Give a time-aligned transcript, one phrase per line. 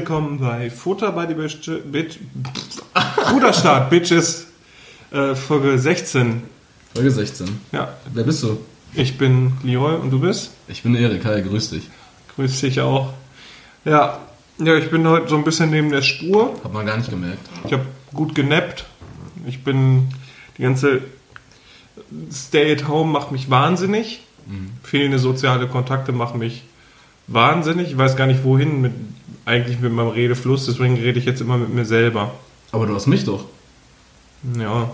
[0.00, 2.16] Willkommen bei Futter bei die Bitch, Bitch,
[3.28, 4.46] Bruderstart, Bitches,
[5.10, 6.42] äh, Folge 16.
[6.94, 7.60] Folge 16.
[7.70, 8.56] Ja, Wer bist du?
[8.94, 10.52] ich bin Leroy und du bist?
[10.68, 11.22] Ich bin Erik.
[11.26, 11.90] Hi, grüß dich.
[12.34, 13.12] Grüß dich auch.
[13.84, 14.20] Ja,
[14.56, 16.58] ja, ich bin heute so ein bisschen neben der Spur.
[16.64, 17.46] Hab man gar nicht gemerkt.
[17.66, 18.86] Ich habe gut genappt.
[19.46, 20.08] Ich bin
[20.56, 21.02] die ganze
[22.32, 24.22] Stay at Home macht mich wahnsinnig.
[24.82, 26.62] Fehlende soziale Kontakte machen mich
[27.26, 27.90] wahnsinnig.
[27.90, 28.92] Ich weiß gar nicht wohin mit
[29.44, 30.66] eigentlich mit meinem Redefluss.
[30.66, 32.32] Deswegen rede ich jetzt immer mit mir selber.
[32.72, 33.44] Aber du hast mich doch.
[34.58, 34.90] Ja,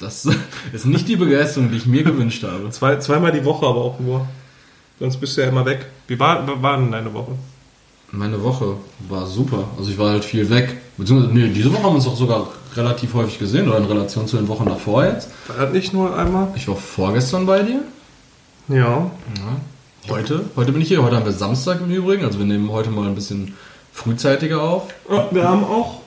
[0.00, 0.26] Das
[0.72, 2.70] ist nicht die Begeisterung, die ich mir gewünscht habe.
[2.70, 4.26] zwei, zweimal die Woche aber auch nur.
[4.98, 5.86] Sonst bist du ja immer weg.
[6.08, 7.32] Wie war, war denn deine Woche?
[8.10, 8.76] Meine Woche
[9.08, 9.64] war super.
[9.78, 10.76] Also ich war halt viel weg.
[10.96, 14.26] Beziehungsweise, nee, diese Woche haben wir uns auch sogar relativ häufig gesehen oder in Relation
[14.26, 15.30] zu den Wochen davor jetzt.
[15.48, 16.48] War das nicht nur einmal?
[16.54, 17.82] Ich war vorgestern bei dir.
[18.68, 19.10] Ja.
[20.08, 20.44] Heute.
[20.56, 21.02] Heute bin ich hier.
[21.02, 22.24] Heute haben wir Samstag im Übrigen.
[22.24, 23.54] Also wir nehmen heute mal ein bisschen
[23.92, 24.92] frühzeitiger auf.
[25.08, 26.00] Ja, Wir haben auch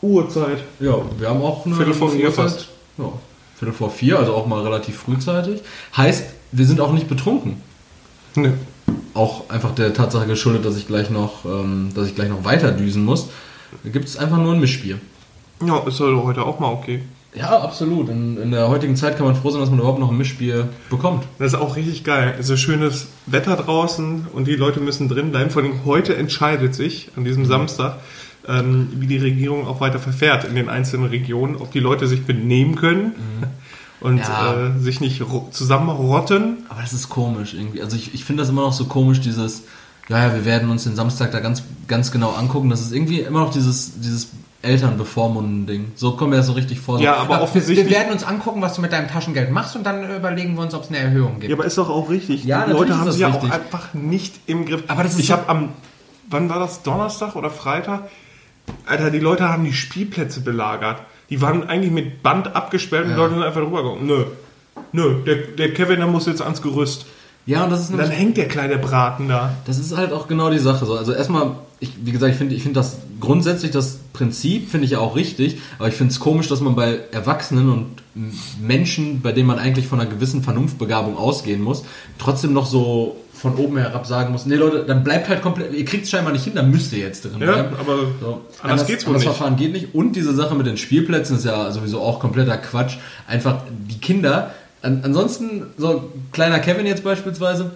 [0.00, 0.58] Uhrzeit.
[0.78, 2.68] Ja, wir haben auch eine Viertel vor vier fast.
[2.96, 3.10] Ja,
[3.56, 5.62] Viertel vor vier, also auch mal relativ frühzeitig.
[5.96, 7.60] Heißt, wir sind auch nicht betrunken.
[8.36, 8.54] Ne.
[9.14, 12.70] Auch einfach der Tatsache geschuldet, dass ich gleich noch, ähm, dass ich gleich noch weiter
[12.70, 13.28] düsen muss.
[13.82, 15.00] Da gibt es einfach nur ein Mischbier.
[15.66, 17.02] Ja, ist halt heute auch mal okay.
[17.38, 18.08] Ja, absolut.
[18.08, 20.68] In, in der heutigen Zeit kann man froh sein, dass man überhaupt noch ein Mischbier
[20.90, 21.24] bekommt.
[21.38, 22.34] Das ist auch richtig geil.
[22.38, 25.50] Es ist schönes Wetter draußen und die Leute müssen drin bleiben.
[25.50, 27.98] Vor allem heute entscheidet sich an diesem Samstag,
[28.48, 32.24] ähm, wie die Regierung auch weiter verfährt in den einzelnen Regionen, ob die Leute sich
[32.24, 33.12] benehmen können
[34.00, 34.68] und Ja.
[34.76, 36.58] äh, sich nicht ro- zusammenrotten.
[36.68, 37.82] Aber das ist komisch irgendwie.
[37.82, 39.62] Also ich, ich finde das immer noch so komisch, dieses,
[40.08, 42.70] ja, ja, wir werden uns den Samstag da ganz, ganz genau angucken.
[42.70, 44.28] Das ist irgendwie immer noch dieses, dieses
[44.62, 45.92] Elternbevormunden-Ding.
[45.94, 46.98] So kommen wir so richtig vor.
[46.98, 47.90] So, Ja, aber Wir offensichtlich.
[47.90, 50.82] werden uns angucken, was du mit deinem Taschengeld machst und dann überlegen wir uns, ob
[50.84, 51.50] es eine Erhöhung gibt.
[51.50, 52.44] Ja, aber ist doch auch richtig.
[52.44, 54.84] Ja, die Leute haben sie ja auch einfach nicht im Griff.
[54.88, 55.68] Aber das ist ich so- habe am,
[56.28, 56.82] wann war das?
[56.82, 58.08] Donnerstag oder Freitag?
[58.86, 61.02] Alter, die Leute haben die Spielplätze belagert.
[61.30, 64.06] Die waren eigentlich mit Band abgesperrt und die Leute sind einfach rübergegangen.
[64.06, 64.24] Nö.
[64.92, 67.06] Nö, der, der Kevin, der muss jetzt ans Gerüst.
[67.48, 69.54] Ja, und das ist Und dann hängt der kleine Braten da.
[69.66, 70.84] das ist halt auch genau die Sache.
[70.86, 70.94] So.
[70.94, 74.92] Also erstmal, ich, wie gesagt, ich finde ich finde das grundsätzlich, das Prinzip finde ich
[74.92, 77.86] ja auch richtig, aber ich finde es komisch, dass man bei Erwachsenen und
[78.60, 81.84] Menschen, bei denen man eigentlich von einer gewissen Vernunftbegabung ausgehen muss,
[82.18, 85.84] trotzdem noch so von oben herab sagen muss, nee Leute, dann bleibt halt komplett, ihr
[85.84, 87.76] kriegt es scheinbar nicht hin, dann müsst ihr jetzt drin Ja, bleiben.
[87.78, 88.40] aber So.
[88.62, 89.36] anders geht's wohl anders nicht.
[89.36, 89.94] Verfahren geht nicht.
[89.94, 92.96] Und diese Sache mit den Spielplätzen ist ja sowieso auch kompletter Quatsch.
[93.28, 94.50] Einfach die Kinder.
[94.82, 97.72] An, ansonsten, so kleiner Kevin jetzt beispielsweise,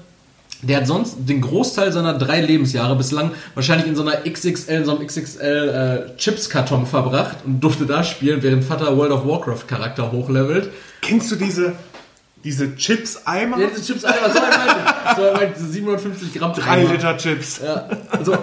[0.62, 4.84] der hat sonst den Großteil seiner drei Lebensjahre bislang wahrscheinlich in so einer XXL, in
[4.84, 9.66] so einem XXL äh, Chips-Karton verbracht und durfte da spielen, während Vater World of Warcraft
[9.66, 10.70] Charakter hochlevelt.
[11.00, 11.72] Kennst du diese,
[12.44, 13.58] diese Chips-Eimer?
[13.58, 16.92] Ja, diese Chips, Alter, so ein so ein diese 750 Gramm Drei Eimer.
[16.92, 17.60] Liter Chips.
[17.64, 18.36] Ja, also,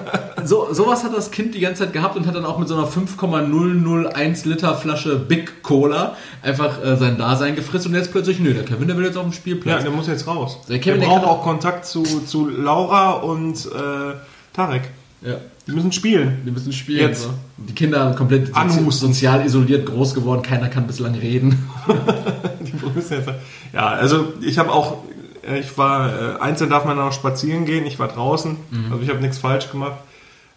[0.45, 2.75] so, sowas hat das Kind die ganze Zeit gehabt und hat dann auch mit so
[2.75, 8.53] einer 5,001 Liter Flasche Big Cola einfach äh, sein Dasein gefrisst und jetzt plötzlich, nö,
[8.53, 9.83] der Kevin, der will jetzt auf dem Ja, Spielplatz.
[9.83, 10.59] der muss jetzt raus.
[10.69, 14.15] Der Kevin, der braucht auch Kontakt zu, zu Laura und äh,
[14.53, 14.83] Tarek.
[15.21, 15.35] Ja,
[15.67, 16.37] Die müssen spielen.
[16.45, 16.99] die müssen spielen.
[17.09, 17.23] Jetzt.
[17.23, 17.29] So.
[17.57, 19.09] Die Kinder sind komplett Anhusten.
[19.09, 21.67] sozial isoliert groß geworden, keiner kann bislang reden.
[22.61, 23.29] Die müssen jetzt,
[23.73, 25.03] ja, also ich habe auch,
[25.47, 28.91] äh, ich war, äh, einzeln darf man noch spazieren gehen, ich war draußen, Mhm.
[28.91, 29.97] also ich habe nichts falsch gemacht.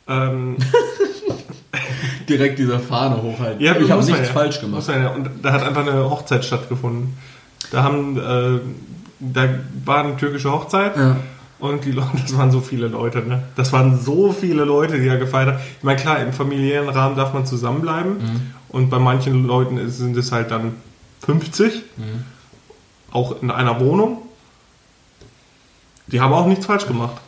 [0.09, 0.57] Ähm,
[2.29, 3.61] Direkt diese Fahne hochhalten.
[3.61, 4.33] ja, ich habe nichts ja.
[4.33, 4.87] falsch gemacht.
[4.89, 5.09] Man ja.
[5.11, 7.15] Und da hat einfach eine Hochzeit stattgefunden.
[7.71, 8.61] Da haben, äh,
[9.21, 9.49] da
[9.85, 10.97] war eine türkische Hochzeit.
[10.97, 11.17] Ja.
[11.63, 13.45] Und die Leute, das waren so viele Leute, ne?
[13.55, 15.59] Das waren so viele Leute, die da gefeiert haben.
[15.79, 18.15] Ich meine, klar, im familiären Rahmen darf man zusammenbleiben.
[18.15, 18.41] Mhm.
[18.69, 20.75] Und bei manchen Leuten sind es halt dann
[21.25, 21.75] 50.
[21.97, 22.25] Mhm.
[23.13, 24.23] Auch in einer Wohnung.
[26.09, 27.19] Die haben auch nichts falsch gemacht.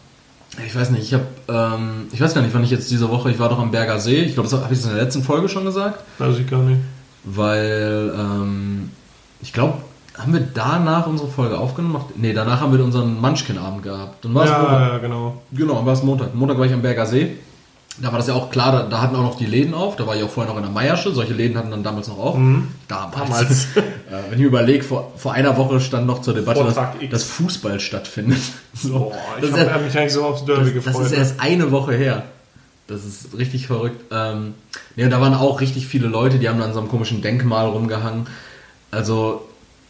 [0.67, 3.31] Ich weiß nicht, ich habe, ähm, ich weiß gar nicht, wann ich jetzt diese Woche,
[3.31, 5.49] ich war doch am Berger See, ich glaube, das habe ich in der letzten Folge
[5.49, 6.01] schon gesagt.
[6.19, 6.81] Weiß ich gar nicht.
[7.23, 8.91] weil ähm,
[9.41, 9.75] ich glaube,
[10.17, 11.97] haben wir danach unsere Folge aufgenommen?
[12.17, 14.25] Nee, danach haben wir unseren Munchkin-Abend gehabt.
[14.25, 14.81] Dann war es Ja, Montag.
[14.93, 15.43] ja, genau.
[15.53, 16.35] Genau, dann war es Montag.
[16.35, 17.37] Montag war ich am Berger See.
[17.99, 19.95] Da war das ja auch klar, da, da hatten auch noch die Läden auf.
[19.95, 21.13] Da war ich auch vorher noch in der Meiersche.
[21.13, 22.35] Solche Läden hatten dann damals noch auf.
[22.89, 23.15] Damals.
[23.17, 23.67] Damals.
[23.77, 23.81] äh,
[24.29, 26.77] wenn ich mir überlege, vor, vor einer Woche stand noch zur Debatte, dass,
[27.11, 28.39] dass Fußball stattfindet.
[28.77, 28.99] So.
[28.99, 31.07] Boah, Das ich habe mich eigentlich so aufs Derby das, das gefreut.
[31.07, 32.25] ist erst eine Woche her.
[32.89, 34.01] Das ist richtig verrückt.
[34.11, 34.55] Ähm,
[34.97, 37.67] nee, und da waren auch richtig viele Leute, die haben an so einem komischen Denkmal
[37.67, 38.27] rumgehangen.
[38.91, 39.47] Also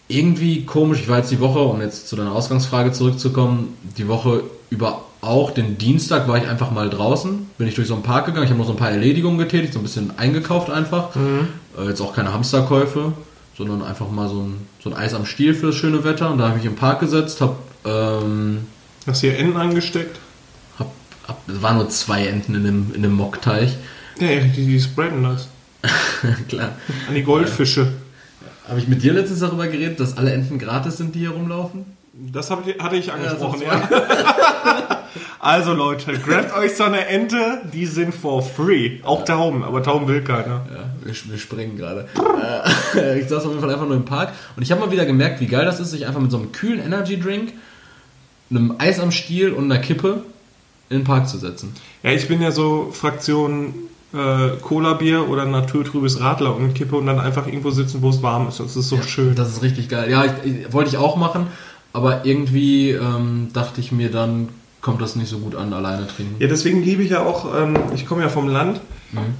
[0.08, 1.00] irgendwie komisch.
[1.00, 5.52] Ich war jetzt die Woche, um jetzt zu deiner Ausgangsfrage zurückzukommen, die Woche über auch
[5.52, 8.50] den Dienstag war ich einfach mal draußen, bin ich durch so einen Park gegangen, ich
[8.50, 11.16] habe noch so ein paar Erledigungen getätigt, so ein bisschen eingekauft einfach.
[11.16, 13.12] Äh, jetzt auch keine Hamsterkäufe,
[13.56, 16.30] sondern einfach mal so ein, so ein Eis am Stiel für das schöne Wetter.
[16.30, 17.56] Und da habe ich mich im Park gesetzt, habe
[17.86, 18.66] ähm,
[19.06, 20.18] Hast du hier Enten angesteckt?
[20.78, 20.90] hab
[21.26, 23.76] ab, es waren nur zwei Enten in dem, in dem Mockteich.
[24.18, 25.48] Ja, die, die spreaden das.
[26.48, 26.72] Klar.
[27.08, 27.92] An die Goldfische.
[28.69, 31.84] Habe ich mit dir letztens darüber geredet, dass alle Enten gratis sind, die hier rumlaufen?
[32.14, 33.88] Das ich, hatte ich angesprochen, ja.
[35.40, 39.00] also Leute, grabt euch so eine Ente, die sind for free.
[39.02, 40.64] Auch Tauben, aber Tauben will keiner.
[40.70, 42.08] Ja, wir, wir springen gerade.
[42.94, 45.06] Äh, ich saß auf jeden Fall einfach nur im Park und ich habe mal wieder
[45.06, 47.52] gemerkt, wie geil das ist, sich einfach mit so einem kühlen Energy Drink,
[48.49, 50.22] einem Eis am Stiel und einer Kippe
[50.88, 51.75] in den Park zu setzen.
[52.05, 53.75] Ja, ich bin ja so Fraktion
[54.14, 58.49] äh, Cola-Bier oder naturtrübes Radler und Kippe und dann einfach irgendwo sitzen, wo es warm
[58.49, 58.61] ist.
[58.61, 59.34] Das ist so schön.
[59.34, 60.11] Das ist richtig geil.
[60.11, 61.49] Ja, ich, ich, wollte ich auch machen,
[61.93, 64.49] aber irgendwie ähm, dachte ich mir dann,
[64.81, 66.37] kommt das nicht so gut an, alleine trinken.
[66.38, 68.81] Ja, deswegen liebe ich ja auch, ähm, ich komme ja vom Land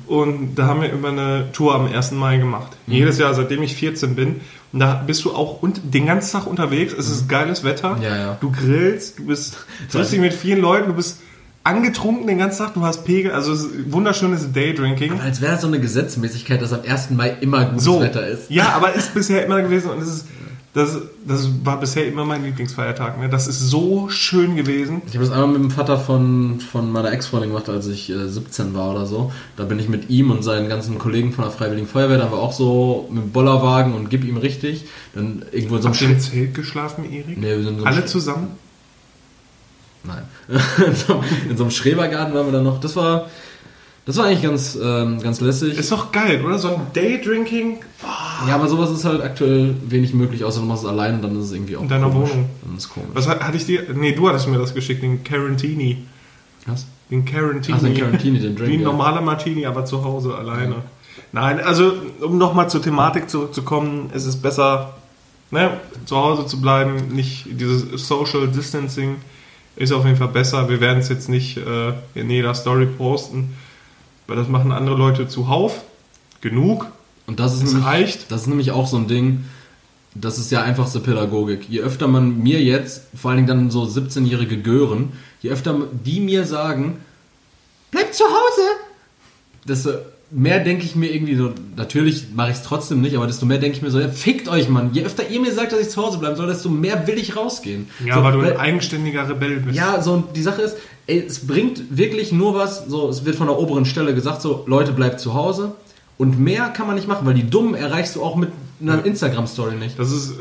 [0.06, 2.12] und da haben wir immer eine Tour am 1.
[2.12, 2.73] Mai gemacht.
[2.87, 4.41] Jedes Jahr, seitdem ich 14 bin.
[4.73, 6.93] Und da bist du auch und den ganzen Tag unterwegs.
[6.93, 7.99] Es ist geiles Wetter.
[8.03, 8.38] Ja, ja.
[8.41, 9.56] Du grillst, du bist
[9.91, 11.21] triffst dich mit vielen Leuten, du bist
[11.64, 15.19] angetrunken den ganzen Tag, du hast Pegel, also es wunderschönes Daydrinking.
[15.20, 17.11] Als wäre das so eine Gesetzmäßigkeit, dass am 1.
[17.11, 18.50] Mai immer gutes So, Wetter ist.
[18.50, 20.26] ja, aber ist bisher immer gewesen und es ist,
[20.75, 23.20] das, das war bisher immer mein Lieblingsfeiertag.
[23.20, 23.28] Ne?
[23.28, 25.02] Das ist so schön gewesen.
[25.06, 28.26] Ich habe das einmal mit dem Vater von, von meiner Ex-Freundin gemacht, als ich äh,
[28.28, 29.31] 17 war oder so.
[29.56, 32.38] Da bin ich mit ihm und seinen ganzen Kollegen von der Freiwilligen Feuerwehr, da wir
[32.38, 34.87] auch so mit dem Bollerwagen und gib ihm richtig.
[35.14, 37.38] Dann irgendwo in so einem Habt ihr im Sch- Zelt geschlafen, Erik?
[37.38, 38.49] Nee, wir sind in so Alle zusammen?
[40.05, 40.23] Nein.
[40.87, 42.79] in, so, in so einem Schrebergarten waren wir dann noch.
[42.81, 43.29] Das war,
[44.06, 45.79] das war eigentlich ganz, ähm, ganz lässig.
[45.79, 46.59] Ist doch geil, oder?
[46.59, 47.79] So ein Daydrinking
[48.47, 51.39] ja, aber sowas ist halt aktuell wenig möglich, außer du machst es allein und dann
[51.39, 52.31] ist es irgendwie auch In deiner komisch.
[52.31, 52.49] Wohnung.
[52.62, 53.09] Dann ist es komisch.
[53.15, 53.83] Was hat- hatte ich dir?
[53.95, 56.05] Nee, du hattest mir das geschickt, den Carantini.
[56.67, 56.87] Was?
[57.11, 57.79] Den Carantini.
[57.79, 58.87] Ach, den Carantini, den Drink, Wie ein ja.
[58.87, 60.77] normaler Martini, aber zu Hause alleine.
[61.33, 64.95] Nein, also um nochmal zur Thematik zurückzukommen, es ist besser,
[65.50, 69.17] ne, zu Hause zu bleiben, nicht dieses Social Distancing
[69.76, 70.69] ist auf jeden Fall besser.
[70.69, 73.56] Wir werden es jetzt nicht äh, in jeder Story posten,
[74.26, 75.82] weil das machen andere Leute zuhauf.
[76.41, 76.87] Genug.
[77.26, 78.31] Und das ist, nämlich, reicht.
[78.31, 79.44] das ist nämlich auch so ein Ding,
[80.15, 81.69] das ist ja einfachste Pädagogik.
[81.69, 86.21] Je öfter man mir jetzt, vor allen Dingen dann so 17-jährige Gören, je öfter die
[86.21, 86.99] mir sagen,
[87.91, 88.62] bleib zu Hause,
[89.67, 89.91] desto
[90.31, 93.59] mehr denke ich mir irgendwie so, natürlich mache ich es trotzdem nicht, aber desto mehr
[93.59, 94.91] denke ich mir so, ja, fickt euch, Mann.
[94.93, 97.37] Je öfter ihr mir sagt, dass ich zu Hause bleiben soll, desto mehr will ich
[97.37, 97.88] rausgehen.
[98.05, 99.76] Ja, so, weil du ein eigenständiger Rebell bist.
[99.76, 100.76] ja, so und die Sache ist,
[101.06, 104.65] ey, es bringt wirklich nur was, so es wird von der oberen Stelle gesagt, so
[104.67, 105.73] Leute bleibt zu Hause
[106.19, 108.50] und mehr kann man nicht machen, weil die Dummen erreichst du auch mit
[108.81, 109.99] einer Instagram Story nicht.
[109.99, 110.35] Das ist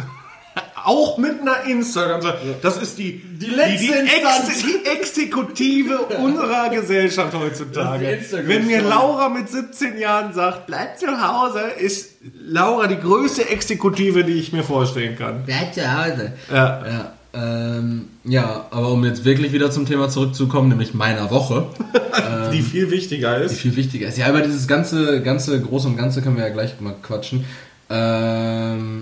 [0.84, 2.22] auch mit einer Instagram.
[2.62, 4.50] Das ist die, die, letzte die, Instanz.
[4.50, 8.18] Ex, die Exekutive unserer Gesellschaft heutzutage.
[8.18, 8.82] Die Wenn mir.
[8.82, 12.12] Laura mit 17 Jahren sagt, bleib zu Hause, ist
[12.46, 15.44] Laura die größte Exekutive, die ich mir vorstellen kann.
[15.46, 16.34] Bleib zu Hause.
[16.52, 16.84] Ja.
[16.86, 21.68] Ja, ähm, ja, aber um jetzt wirklich wieder zum Thema zurückzukommen, nämlich meiner Woche,
[22.54, 23.60] Die viel wichtiger die ist.
[23.60, 24.18] viel wichtiger ist.
[24.18, 27.46] Ja, über dieses ganze, ganze Große und Ganze können wir ja gleich mal quatschen.
[27.90, 29.02] Ähm,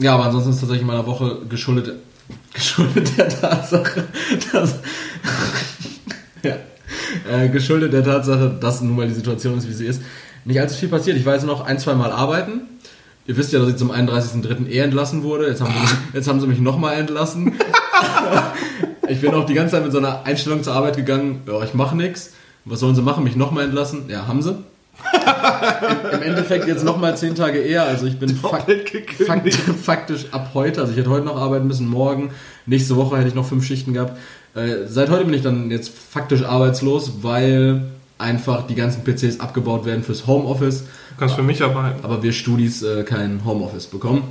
[0.00, 1.94] ja, aber ansonsten ist tatsächlich meiner Woche geschuldet,
[2.54, 4.04] geschuldet der Tatsache,
[4.52, 4.74] dass,
[6.42, 6.56] ja,
[7.30, 10.02] äh, geschuldet der Tatsache, dass nun mal die Situation ist, wie sie ist,
[10.44, 11.16] nicht allzu viel passiert.
[11.16, 12.62] Ich jetzt noch ein, zwei Mal arbeiten.
[13.26, 14.66] Ihr wisst ja, dass ich zum 31.03.
[14.68, 15.46] eh entlassen wurde.
[15.46, 17.54] Jetzt haben sie mich, jetzt haben sie mich nochmal entlassen.
[19.10, 21.74] Ich bin auch die ganze Zeit mit so einer Einstellung zur Arbeit gegangen, ja, ich
[21.74, 22.32] mache nichts.
[22.64, 23.24] Was sollen sie machen?
[23.24, 24.04] Mich nochmal entlassen?
[24.08, 24.56] Ja, haben sie.
[26.12, 27.84] Im, Im Endeffekt jetzt nochmal zehn Tage eher.
[27.84, 28.66] Also ich bin fak
[29.26, 30.80] fakt, faktisch ab heute.
[30.80, 32.30] Also ich hätte heute noch arbeiten müssen, morgen.
[32.66, 34.18] Nächste Woche hätte ich noch fünf Schichten gehabt.
[34.54, 37.82] Äh, seit heute bin ich dann jetzt faktisch arbeitslos, weil
[38.18, 40.82] einfach die ganzen PCs abgebaut werden fürs Homeoffice.
[40.82, 42.04] Du kannst für mich arbeiten.
[42.04, 44.24] Aber wir Studis äh, kein Homeoffice bekommen.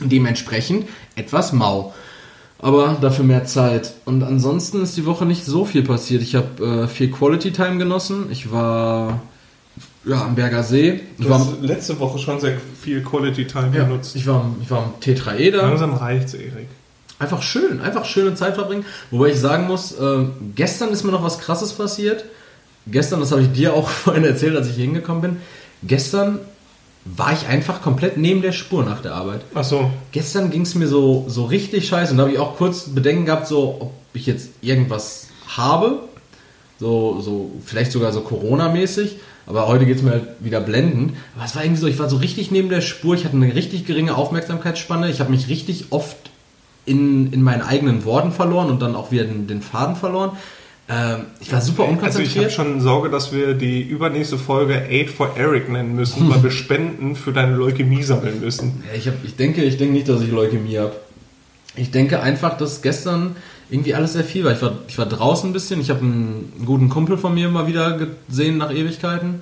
[0.00, 1.94] Dementsprechend etwas mau.
[2.58, 3.92] Aber dafür mehr Zeit.
[4.04, 6.22] Und ansonsten ist die Woche nicht so viel passiert.
[6.22, 8.26] Ich habe äh, viel Quality Time genossen.
[8.30, 9.20] Ich war
[10.04, 11.00] ja, am Berger See.
[11.18, 14.16] Ich Du war, hast letzte Woche schon sehr viel Quality Time ja, benutzt.
[14.16, 15.62] ich, war, am- ich war am Tetraeder.
[15.62, 16.68] Langsam reicht's, Erik.
[17.18, 18.84] Einfach schön, einfach schöne Zeit verbringen.
[19.12, 20.24] Wobei ich sagen muss, äh,
[20.56, 22.24] gestern ist mir noch was Krasses passiert.
[22.88, 25.36] Gestern, das habe ich dir auch vorhin erzählt, als ich hier hingekommen bin.
[25.84, 26.40] Gestern
[27.04, 29.40] war ich einfach komplett neben der Spur nach der Arbeit.
[29.54, 29.90] Ach so.
[30.12, 33.26] Gestern ging es mir so, so richtig scheiße und da habe ich auch kurz Bedenken
[33.26, 36.00] gehabt, so ob ich jetzt irgendwas habe.
[36.78, 39.16] So, so vielleicht sogar so Corona-mäßig.
[39.52, 41.12] Aber heute geht es mir halt wieder blendend.
[41.36, 43.14] Aber es war irgendwie so, ich war so richtig neben der Spur.
[43.14, 45.10] Ich hatte eine richtig geringe Aufmerksamkeitsspanne.
[45.10, 46.16] Ich habe mich richtig oft
[46.86, 50.30] in, in meinen eigenen Worten verloren und dann auch wieder den, den Faden verloren.
[50.88, 52.44] Ähm, ich war super Also ich unkonzentriert.
[52.44, 56.50] habe schon Sorge, dass wir die übernächste Folge Aid for Eric nennen müssen, weil wir
[56.62, 58.82] Spenden für deine Leukämie sammeln müssen.
[58.90, 60.94] Ja, ich, hab, ich denke, ich denke nicht, dass ich Leukämie habe.
[61.76, 63.36] Ich denke einfach, dass gestern
[63.72, 64.52] irgendwie alles sehr viel war.
[64.52, 65.80] Ich war, ich war draußen ein bisschen.
[65.80, 67.98] Ich habe einen guten Kumpel von mir mal wieder
[68.28, 69.40] gesehen nach Ewigkeiten.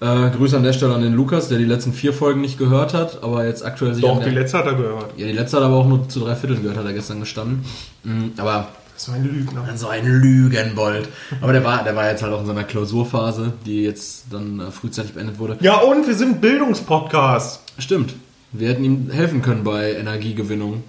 [0.00, 2.92] Äh, Grüße an der Stelle an den Lukas, der die letzten vier Folgen nicht gehört
[2.92, 5.16] hat, aber jetzt aktuell sich Doch, die letzte hat er gehört.
[5.16, 7.20] Ja, die letzte hat er aber auch nur zu drei Vierteln gehört, hat er gestern
[7.20, 7.64] gestanden.
[8.04, 9.64] Mhm, aber Das war ein Lügner.
[9.76, 11.08] so ein Lügenbold.
[11.40, 14.70] Aber der war, der war jetzt halt auch in seiner Klausurphase, die jetzt dann äh,
[14.70, 15.56] frühzeitig beendet wurde.
[15.60, 17.62] Ja, und wir sind Bildungspodcast.
[17.78, 18.14] Stimmt.
[18.52, 20.84] Wir hätten ihm helfen können bei Energiegewinnung.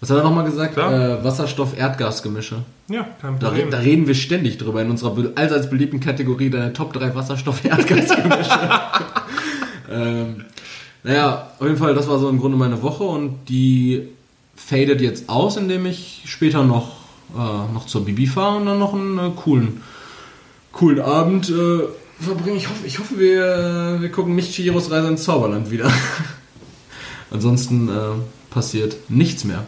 [0.00, 0.78] Was hat er nochmal gesagt?
[0.78, 2.62] Äh, Wasserstoff-Erdgasgemische.
[2.88, 3.66] Ja, kein Da, Problem.
[3.66, 8.50] re- da reden wir ständig drüber in unserer allseits beliebten Kategorie deine Top 3 Wasserstoff-Erdgasgemische.
[9.90, 10.44] ähm,
[11.02, 14.08] naja, auf jeden Fall, das war so im Grunde meine Woche und die
[14.56, 16.92] fadet jetzt aus, indem ich später noch,
[17.34, 19.82] äh, noch zur Bibi fahre und dann noch einen äh, coolen,
[20.72, 21.80] coolen Abend äh,
[22.18, 22.56] verbringe.
[22.56, 25.90] Ich hoffe, ich hoffe wir, wir gucken nicht Chihiros Reise ins Zauberland wieder.
[27.30, 27.92] Ansonsten äh,
[28.50, 29.64] passiert nichts mehr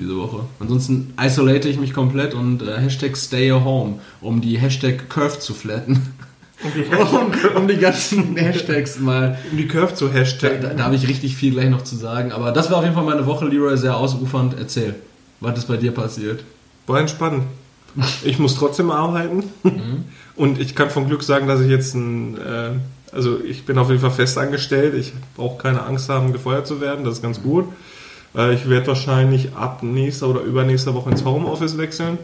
[0.00, 0.40] diese Woche.
[0.58, 5.54] Ansonsten isolate ich mich komplett und äh, Hashtag stay home, um die Hashtag Curve zu
[5.54, 6.14] flatten.
[6.62, 6.84] Um die,
[7.56, 9.38] um, um die ganzen Hashtags mal.
[9.50, 10.62] um die Curve zu Da, hashtaggen.
[10.62, 12.32] da, da habe ich richtig viel gleich noch zu sagen.
[12.32, 14.54] Aber das war auf jeden Fall meine Woche, Leroy, sehr ausufernd.
[14.58, 14.94] Erzähl,
[15.40, 16.44] was ist bei dir passiert?
[16.86, 17.44] War entspannt.
[18.24, 19.44] Ich muss trotzdem arbeiten.
[20.36, 22.70] Und ich kann von Glück sagen, dass ich jetzt ein, äh,
[23.12, 24.94] also ich bin auf jeden Fall fest angestellt.
[24.94, 27.04] Ich brauche keine Angst haben, gefeuert zu werden.
[27.04, 27.66] Das ist ganz gut.
[28.34, 32.18] Äh, ich werde wahrscheinlich ab nächster oder übernächster Woche ins Homeoffice wechseln.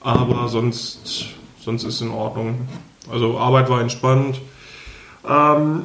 [0.00, 1.26] Aber sonst,
[1.62, 2.68] sonst ist in Ordnung.
[3.10, 4.40] Also Arbeit war entspannt.
[5.28, 5.82] Ähm,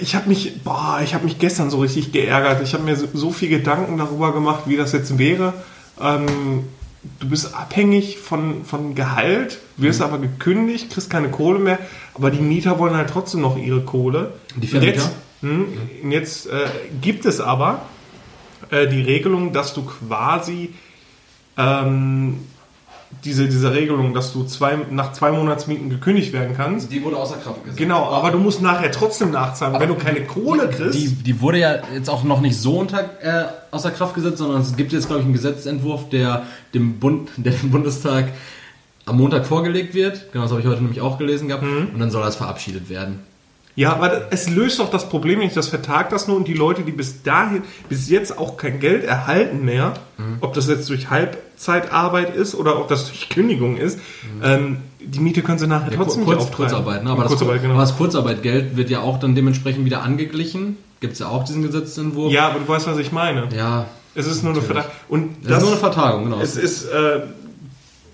[0.00, 2.60] ich habe mich, boah, ich habe mich gestern so richtig geärgert.
[2.62, 5.54] Ich habe mir so, so viel Gedanken darüber gemacht, wie das jetzt wäre.
[6.00, 6.64] Ähm,
[7.20, 11.78] du bist abhängig von, von Gehalt, wirst aber gekündigt, kriegst keine Kohle mehr,
[12.14, 14.32] aber die Mieter wollen halt trotzdem noch ihre Kohle.
[14.56, 14.94] Die Vermieter?
[14.94, 15.66] Jetzt, hm,
[16.10, 16.66] jetzt äh,
[17.00, 17.82] gibt es aber
[18.70, 20.70] äh, die Regelung, dass du quasi
[21.56, 22.40] ähm,
[23.24, 26.92] diese, diese Regelung, dass du zwei, nach zwei Monatsmieten gekündigt werden kannst.
[26.92, 27.78] Die wurde außer Kraft gesetzt.
[27.78, 29.78] Genau, aber du musst nachher trotzdem nachzahlen.
[29.80, 33.00] Wenn du keine Kohle kriegst, Die, die wurde ja jetzt auch noch nicht so unter,
[33.22, 37.30] äh, außer Kraft gesetzt, sondern es gibt jetzt, glaube ich, einen Gesetzentwurf, der dem, Bund,
[37.36, 38.28] der dem Bundestag
[39.06, 40.30] am Montag vorgelegt wird.
[40.32, 41.64] Genau, das habe ich heute nämlich auch gelesen gehabt.
[41.64, 43.20] Und dann soll das verabschiedet werden.
[43.80, 46.82] Ja, aber es löst doch das Problem nicht, das vertagt das nur und die Leute,
[46.82, 49.94] die bis dahin, bis jetzt auch kein Geld erhalten mehr,
[50.42, 53.98] ob das jetzt durch Halbzeitarbeit ist oder ob das durch Kündigung ist,
[54.44, 56.52] ähm, die Miete können sie nachher Ja, trotzdem Kurz, nicht.
[56.54, 57.10] Kurzarbeit, ne?
[57.10, 57.72] aber, das, Kurzarbeit, genau.
[57.72, 60.76] aber das Kurzarbeitgeld wird ja auch dann dementsprechend wieder angeglichen.
[61.00, 62.30] Gibt es ja auch diesen Gesetzentwurf.
[62.30, 63.48] Ja, aber du weißt, was ich meine.
[63.56, 64.82] Ja, Es ist nur eine Natürlich.
[64.84, 65.04] Vertrag.
[65.08, 66.40] Und das, ist nur eine Vertagung, genau.
[66.42, 67.20] Es ist, äh,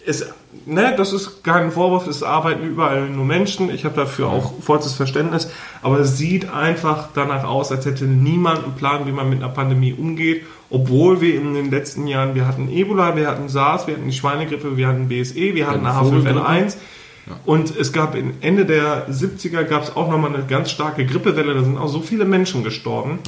[0.06, 0.26] es,
[0.64, 3.70] ne, das ist kein Vorwurf, es arbeiten überall nur Menschen.
[3.70, 5.50] Ich habe dafür auch vollstes Verständnis.
[5.82, 9.52] Aber es sieht einfach danach aus, als hätte niemand einen Plan, wie man mit einer
[9.52, 10.44] Pandemie umgeht.
[10.70, 14.16] Obwohl wir in den letzten Jahren, wir hatten Ebola, wir hatten SARS, wir hatten die
[14.16, 16.40] Schweinegrippe, wir hatten BSE, wir hatten hatten Vogelgrippe.
[16.40, 16.76] H5N1.
[17.44, 21.54] Und es gab in Ende der 70er gab es auch nochmal eine ganz starke Grippewelle,
[21.54, 23.18] da sind auch so viele Menschen gestorben.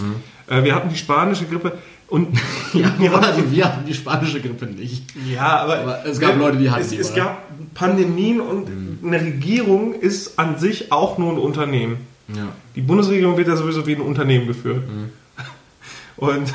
[0.48, 2.38] Äh, wir hatten die spanische Grippe und Mhm.
[2.80, 5.04] ja, wir, hatten, wir hatten die spanische Grippe nicht.
[5.32, 7.22] ja, aber, Aber es gab Leute, die hatten es, die, es oder?
[7.22, 8.68] gab Pandemien und
[9.04, 11.98] eine Regierung ist an sich auch nur ein Unternehmen.
[12.34, 12.48] Ja.
[12.74, 14.82] Die Bundesregierung wird ja sowieso wie ein Unternehmen geführt.
[16.16, 16.52] Und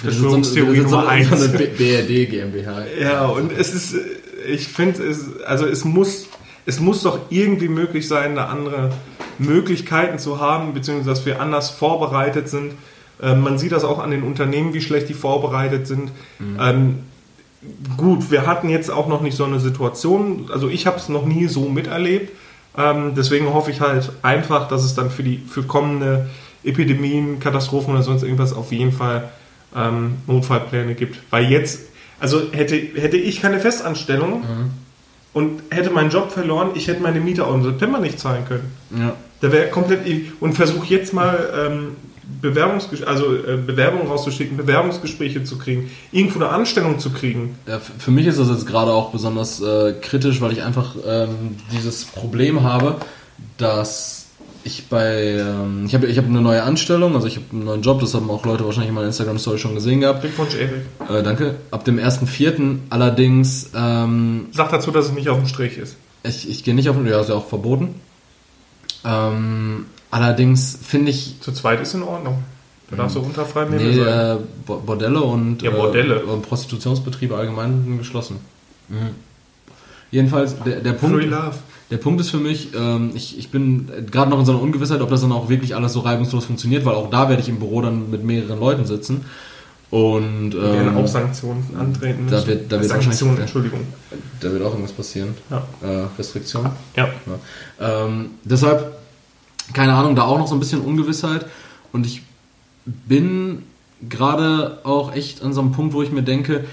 [0.00, 0.88] Verschwörungstheorie Mhm.
[0.88, 1.54] so, Nummer eine- so eins.
[1.54, 2.82] eine BRD GmbH.
[2.98, 3.94] Ja, und es ist,
[4.48, 6.28] ich finde, es, also es muss,
[6.64, 8.92] es muss doch irgendwie möglich sein, da andere
[9.38, 12.72] Möglichkeiten zu haben, beziehungsweise dass wir anders vorbereitet sind.
[13.22, 16.10] Ähm, man sieht das auch an den Unternehmen, wie schlecht die vorbereitet sind.
[16.60, 16.98] Ähm,
[17.96, 21.24] gut, wir hatten jetzt auch noch nicht so eine Situation, also ich habe es noch
[21.24, 22.32] nie so miterlebt.
[22.76, 26.28] Ähm, deswegen hoffe ich halt einfach, dass es dann für die für kommende
[26.62, 29.30] Epidemien, Katastrophen oder sonst irgendwas auf jeden Fall
[29.74, 31.18] ähm, Notfallpläne gibt.
[31.30, 31.86] Weil jetzt,
[32.20, 34.44] also hätte, hätte ich keine Festanstellung
[35.32, 38.72] und hätte meinen Job verloren, ich hätte meine Miete auch im September nicht zahlen können.
[38.98, 39.14] Ja.
[39.40, 40.00] Da wäre komplett
[40.40, 41.96] und versuche jetzt mal ähm,
[42.42, 47.56] Bewerbungsges also äh, Bewerbungen rauszuschicken, Bewerbungsgespräche zu kriegen, irgendwo eine Anstellung zu kriegen.
[47.66, 51.56] Ja, für mich ist das jetzt gerade auch besonders äh, kritisch, weil ich einfach ähm,
[51.72, 52.96] dieses Problem habe,
[53.58, 54.26] dass
[54.64, 57.82] ich bei, ähm, ich habe ich hab eine neue Anstellung, also ich habe einen neuen
[57.82, 60.22] Job, das haben auch Leute wahrscheinlich in meiner Instagram-Story schon gesehen gehabt.
[60.22, 60.82] Glückwunsch, Erik.
[61.08, 61.54] Äh, danke.
[61.70, 62.78] Ab dem 1.4.
[62.90, 65.96] allerdings, ähm, Sag dazu, dass es nicht auf dem Strich ist.
[66.24, 67.94] ich, ich gehe nicht auf, ja, ist ja auch verboten.
[69.04, 72.42] Ähm, allerdings finde ich, Zu zweit ist in Ordnung.
[72.90, 74.36] Da darfst du unterfrei Nebel nee, sein.
[74.38, 76.20] äh, Bo- Bordelle und, Ja, Bordelle.
[76.20, 78.36] Äh, und Prostitutionsbetriebe allgemein sind geschlossen.
[80.10, 81.16] Jedenfalls, der, der Punkt...
[81.16, 81.54] Free Love.
[81.90, 85.00] Der Punkt ist für mich, ähm, ich, ich bin gerade noch in so einer Ungewissheit,
[85.00, 87.60] ob das dann auch wirklich alles so reibungslos funktioniert, weil auch da werde ich im
[87.60, 89.24] Büro dann mit mehreren Leuten sitzen.
[89.90, 92.26] Und Wir werden ähm, auch Sanktionen antreten.
[92.28, 93.80] da wird- da wird Sanktionen, Entschuldigung.
[94.40, 95.28] da wird auch irgendwas passieren.
[95.48, 95.58] Ja.
[95.80, 96.66] Äh, Restriktion.
[96.96, 97.08] Ja.
[97.78, 98.04] Ja.
[98.06, 98.96] Ähm, deshalb,
[99.72, 101.46] keine Ahnung, da auch noch so ein bisschen Ungewissheit.
[101.92, 102.22] Und ich
[102.84, 103.62] bin
[104.08, 106.64] gerade auch echt an so einem Punkt, wo ich mir denke,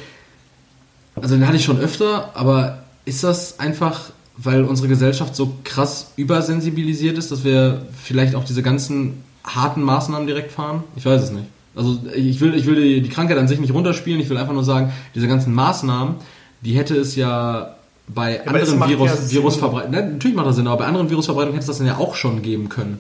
[1.15, 6.11] also den hatte ich schon öfter, aber ist das einfach, weil unsere Gesellschaft so krass
[6.15, 10.83] übersensibilisiert ist, dass wir vielleicht auch diese ganzen harten Maßnahmen direkt fahren?
[10.95, 11.45] Ich weiß es nicht.
[11.75, 14.53] Also ich will, ich will die, die Krankheit an sich nicht runterspielen, ich will einfach
[14.53, 16.15] nur sagen, diese ganzen Maßnahmen,
[16.61, 17.75] die hätte es ja
[18.07, 19.37] bei es anderen Virus, ja.
[19.39, 21.97] Virusverbreitungen, ne, natürlich macht das Sinn, aber bei anderen Virusverbreitungen hätte es das dann ja
[21.97, 22.99] auch schon geben können.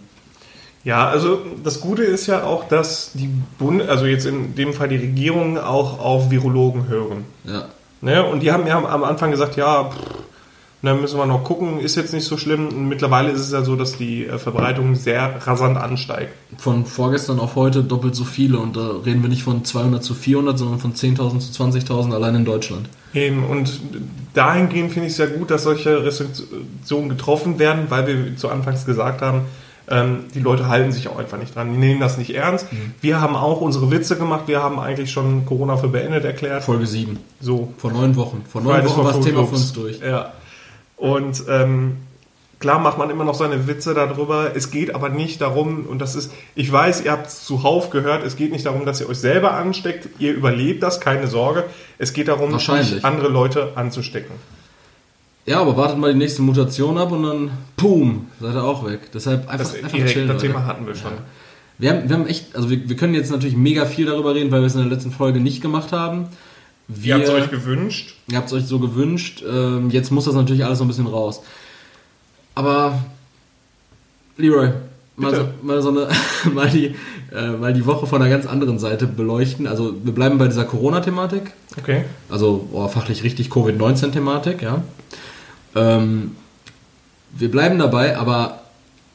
[0.83, 4.89] Ja, also das Gute ist ja auch, dass die Bund, also jetzt in dem Fall
[4.89, 7.25] die Regierungen auch auf Virologen hören.
[7.45, 7.65] Ja.
[8.01, 8.25] Ne?
[8.25, 9.97] Und die haben ja am Anfang gesagt, ja, pff,
[10.83, 12.67] dann müssen wir noch gucken, ist jetzt nicht so schlimm.
[12.67, 16.33] Und mittlerweile ist es ja so, dass die äh, Verbreitung sehr rasant ansteigt.
[16.57, 20.13] Von vorgestern auf heute doppelt so viele und da reden wir nicht von 200 zu
[20.13, 22.89] 400, sondern von 10.000 zu 20.000 allein in Deutschland.
[23.13, 23.79] Eben, und
[24.33, 28.85] dahingehend finde ich es ja gut, dass solche Restriktionen getroffen werden, weil wir zu Anfangs
[28.85, 29.41] gesagt haben,
[29.89, 31.71] ähm, die Leute halten sich auch einfach nicht dran.
[31.71, 32.67] Die nehmen das nicht ernst.
[33.01, 34.43] Wir haben auch unsere Witze gemacht.
[34.47, 36.63] Wir haben eigentlich schon Corona für beendet erklärt.
[36.63, 37.19] Folge 7.
[37.41, 38.43] So, Vor neun Wochen.
[38.49, 39.99] Vor neun Wochen war das Thema für uns durch.
[39.99, 40.31] Ja.
[40.95, 41.97] Und ähm,
[42.63, 44.55] klar macht man immer noch seine Witze darüber.
[44.55, 48.25] Es geht aber nicht darum, und das ist, ich weiß, ihr habt es zuhauf gehört,
[48.25, 50.07] es geht nicht darum, dass ihr euch selber ansteckt.
[50.17, 51.65] Ihr überlebt das, keine Sorge.
[51.97, 52.57] Es geht darum,
[53.01, 54.33] andere Leute anzustecken.
[55.45, 59.11] Ja, aber wartet mal die nächste Mutation ab und dann, boom, seid ihr auch weg.
[59.13, 60.47] Deshalb einfach, Das, einfach direkt, chillen, das Leute.
[60.47, 61.11] Thema hatten wir schon.
[61.79, 64.51] Wir haben, wir haben echt, also wir, wir können jetzt natürlich mega viel darüber reden,
[64.51, 66.29] weil wir es in der letzten Folge nicht gemacht haben.
[66.87, 68.15] Wir, Ihr habt es euch gewünscht.
[68.31, 69.43] Ihr habt es euch so gewünscht.
[69.45, 71.41] Ähm, jetzt muss das natürlich alles so ein bisschen raus.
[72.55, 72.99] Aber
[74.37, 74.69] Leroy,
[75.15, 76.07] mal so, mal so eine,
[76.53, 76.95] mal die,
[77.33, 79.67] äh, mal die Woche von einer ganz anderen Seite beleuchten.
[79.67, 81.51] Also wir bleiben bei dieser Corona-Thematik.
[81.79, 82.05] Okay.
[82.29, 84.81] Also oh, fachlich richtig Covid-19-Thematik, ja.
[85.75, 86.35] Ähm,
[87.35, 88.59] wir bleiben dabei, aber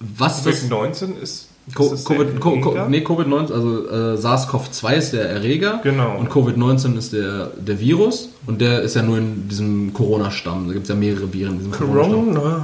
[0.00, 1.22] was das Covid-19 ist.
[1.22, 6.16] ist Co- Covid, Co- nee, Covid-19, also äh, SARS-CoV-2 ist der Erreger Genau.
[6.18, 10.66] und Covid-19 ist der, der Virus und der ist ja nur in diesem Corona-Stamm.
[10.66, 12.34] Da gibt es ja mehrere Viren in diesem Corona-Stamm.
[12.34, 12.62] Corona.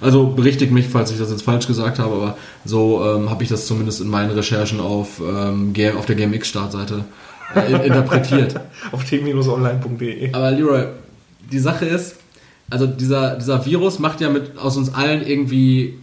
[0.00, 3.48] Also berichtigt mich, falls ich das jetzt falsch gesagt habe, aber so ähm, habe ich
[3.48, 7.04] das zumindest in meinen Recherchen auf, ähm, auf der GMX-Startseite
[7.54, 8.60] äh, in- interpretiert.
[8.92, 10.32] Auf t-online.de.
[10.32, 10.86] Aber Leroy,
[11.50, 12.16] die Sache ist,
[12.70, 15.94] also dieser, dieser Virus macht ja mit aus uns allen irgendwie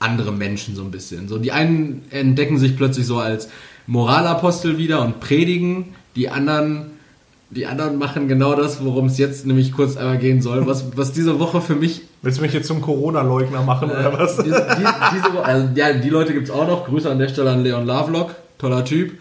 [0.00, 1.28] andere Menschen so ein bisschen.
[1.28, 3.48] So, die einen entdecken sich plötzlich so als
[3.86, 6.90] Moralapostel wieder und predigen, die anderen,
[7.50, 11.12] die anderen machen genau das, worum es jetzt nämlich kurz einmal gehen soll, was, was
[11.12, 14.38] diese Woche für mich Willst du mich jetzt zum Corona-Leugner machen oder was?
[14.38, 16.86] die, die, diese Woche, also, ja, die Leute gibt's auch noch.
[16.86, 19.12] Grüße an der Stelle an Leon Lovelock, toller Typ.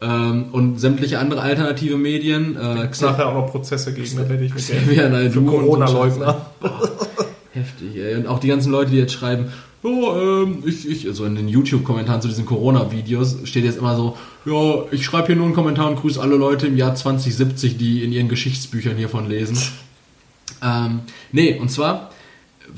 [0.00, 2.56] Ähm, und sämtliche andere alternative Medien.
[2.56, 6.46] Äh, Ich nachher auch noch Prozesse gegen, da werde ich mit Xavier Corona-Leugner.
[7.52, 8.14] Heftig, ey.
[8.14, 9.52] Und auch die ganzen Leute, die jetzt schreiben,
[9.82, 14.16] oh, ähm, ich, ich, also in den YouTube-Kommentaren zu diesen Corona-Videos steht jetzt immer so,
[14.44, 18.04] ja, ich schreibe hier nur einen Kommentar und grüße alle Leute im Jahr 2070, die
[18.04, 19.58] in ihren Geschichtsbüchern hiervon lesen.
[20.62, 21.00] ähm,
[21.32, 22.10] nee, und zwar,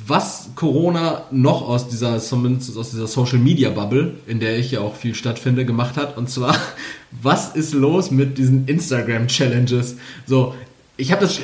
[0.06, 4.80] was Corona noch aus dieser, zumindest aus dieser Social Media Bubble, in der ich ja
[4.80, 6.56] auch viel stattfinde, gemacht hat, und zwar,
[7.22, 9.96] was ist los mit diesen Instagram Challenges?
[10.26, 10.54] So,
[10.96, 11.40] ich habe das,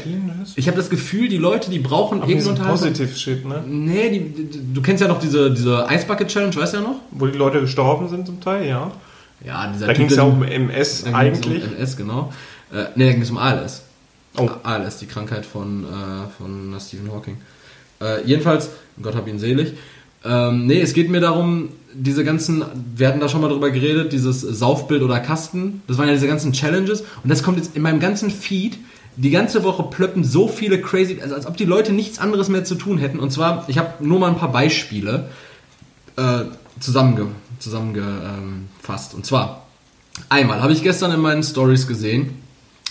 [0.56, 2.92] ich habe das Gefühl, die Leute, die brauchen Auf diesen irgendeine Unterhaltung.
[2.92, 3.64] Positive Shit, ne?
[3.66, 6.82] Nee, die, die, du kennst ja noch diese, diese Ice Bucket Challenge, weißt du ja
[6.82, 7.00] noch?
[7.10, 8.92] Wo die Leute gestorben sind zum Teil, ja.
[9.44, 11.64] Ja, dieser Da ging es ja um MS eigentlich.
[11.64, 12.32] Um MS, genau.
[12.72, 13.82] Äh, nee, da ging es um ALS.
[14.36, 14.50] Oh.
[14.62, 15.86] ALS, die Krankheit von, äh,
[16.36, 17.38] von äh, Stephen Hawking.
[18.00, 19.74] Äh, jedenfalls, Gott hab ihn selig.
[20.24, 22.64] Ähm, nee, es geht mir darum, diese ganzen,
[22.96, 26.26] wir hatten da schon mal drüber geredet, dieses Saufbild oder Kasten, das waren ja diese
[26.26, 28.78] ganzen Challenges und das kommt jetzt in meinem ganzen Feed,
[29.18, 32.62] die ganze Woche plöppen so viele crazy, also als ob die Leute nichts anderes mehr
[32.62, 33.18] zu tun hätten.
[33.18, 35.28] Und zwar, ich habe nur mal ein paar Beispiele
[36.16, 36.44] äh,
[36.78, 37.26] zusammenge,
[37.58, 39.14] zusammengefasst.
[39.14, 39.66] Und zwar,
[40.28, 42.36] einmal habe ich gestern in meinen Stories gesehen,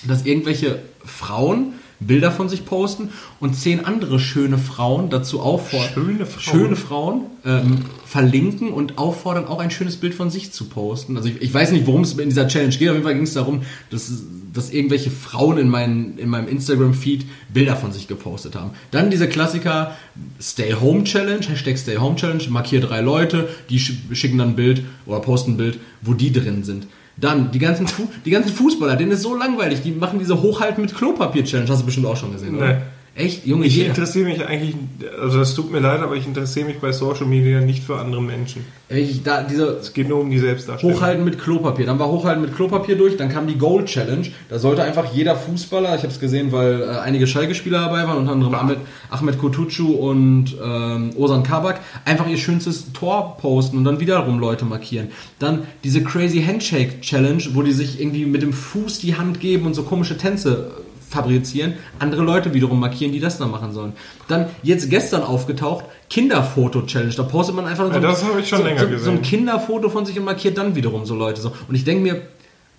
[0.06, 6.26] dass irgendwelche Frauen Bilder von sich posten und zehn andere schöne Frauen dazu auffordern, Schöne
[6.26, 6.60] Frauen?
[6.60, 11.18] schöne Frauen ähm, verlinken und auffordern, auch ein schönes Bild von sich zu posten.
[11.18, 12.88] Also ich, ich weiß nicht, worum es in dieser Challenge geht.
[12.90, 14.12] Auf jeden Fall ging es darum, dass,
[14.54, 18.72] dass irgendwelche Frauen in, meinen, in meinem Instagram-Feed Bilder von sich gepostet haben.
[18.92, 19.96] Dann diese Klassiker
[20.42, 24.56] Stay Home Challenge, Hashtag Stay Home Challenge, markier drei Leute, die sch- schicken dann ein
[24.56, 26.88] Bild oder posten ein Bild, wo die drin sind.
[27.18, 30.82] Dann die ganzen, Fu die ganzen Fußballer, denen ist so langweilig, die machen diese Hochhalten
[30.82, 32.68] mit Klopapier-Challenge, hast du bestimmt auch schon gesehen, oder?
[32.68, 32.82] Nee.
[33.18, 33.90] Echt, Junge, Ich jeder.
[33.90, 34.76] interessiere mich eigentlich,
[35.20, 38.22] also das tut mir leid, aber ich interessiere mich bei Social Media nicht für andere
[38.22, 38.64] Menschen.
[38.90, 40.96] Ich, da, diese Es geht nur um die Selbstdarstellung.
[40.96, 41.88] Hochhalten mit Klopapier.
[41.88, 44.28] Dann war Hochhalten mit Klopapier durch, dann kam die Gold Challenge.
[44.50, 48.20] Da sollte einfach jeder Fußballer, ich habe es gesehen, weil äh, einige Schalke-Spieler dabei waren,
[48.20, 48.78] unter anderem Ahmed,
[49.10, 54.64] Ahmed Kutucu und ähm, Ozan Kabak, einfach ihr schönstes Tor posten und dann wiederum Leute
[54.66, 55.08] markieren.
[55.40, 59.66] Dann diese Crazy Handshake Challenge, wo die sich irgendwie mit dem Fuß die Hand geben
[59.66, 63.94] und so komische Tänze äh, fabrizieren, andere Leute wiederum markieren, die das dann machen sollen.
[64.28, 67.14] Dann jetzt gestern aufgetaucht, Kinderfoto-Challenge.
[67.16, 69.22] Da postet man einfach so, Ja, das ich schon so, länger so, so ein gesehen.
[69.22, 71.54] Kinderfoto von sich und markiert dann wiederum so Leute so.
[71.68, 72.22] Und ich denke mir,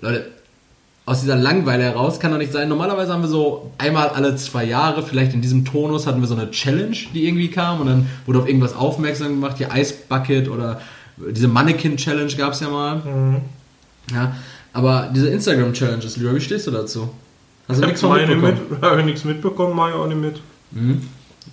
[0.01, 0.27] Leute,
[1.07, 2.69] aus dieser Langeweile heraus kann doch nicht sein.
[2.69, 6.35] Normalerweise haben wir so einmal alle zwei Jahre, vielleicht in diesem Tonus, hatten wir so
[6.35, 10.49] eine Challenge, die irgendwie kam und dann wurde auf irgendwas aufmerksam gemacht, hier Ice Bucket
[10.49, 10.83] oder
[11.17, 12.97] diese Mannequin Challenge gab es ja mal.
[12.97, 13.37] Mhm.
[14.13, 14.37] Ja,
[14.75, 17.09] aber diese Instagram Challenges, Lyra, wie stehst du dazu?
[17.69, 18.57] Du nichts mitbekommen?
[18.71, 20.41] mit, habe ich nichts mitbekommen, mache ich auch nicht mit.
[20.71, 21.03] Mhm.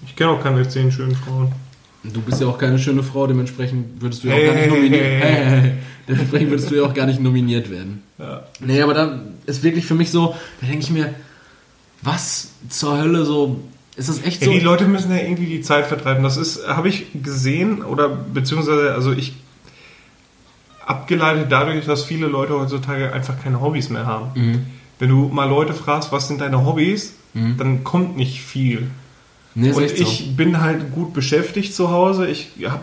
[0.05, 1.51] Ich kenne auch keine zehn schönen Frauen.
[2.03, 4.69] Du bist ja auch keine schöne Frau, dementsprechend würdest du ja auch Hey, gar nicht
[4.69, 5.71] nominiert hey, hey, hey.
[6.07, 8.03] Dementsprechend würdest du ja auch gar nicht nominiert werden.
[8.19, 8.43] Ja.
[8.59, 11.15] Nee, aber da ist wirklich für mich so, da denke ich mir,
[12.03, 13.59] was zur Hölle so,
[13.95, 14.51] ist das echt so?
[14.51, 16.23] die Leute müssen ja irgendwie die Zeit vertreiben.
[16.23, 19.33] Das ist, habe ich gesehen oder beziehungsweise, also ich
[20.85, 24.27] abgeleitet dadurch, dass viele Leute heutzutage einfach keine Hobbys mehr haben.
[24.35, 24.65] Mhm.
[24.99, 27.57] Wenn du mal Leute fragst, was sind deine Hobbys, Mhm.
[27.57, 28.87] dann kommt nicht viel.
[29.55, 30.03] Nee, Und echt so.
[30.03, 32.27] ich bin halt gut beschäftigt zu Hause.
[32.27, 32.81] Ich habe,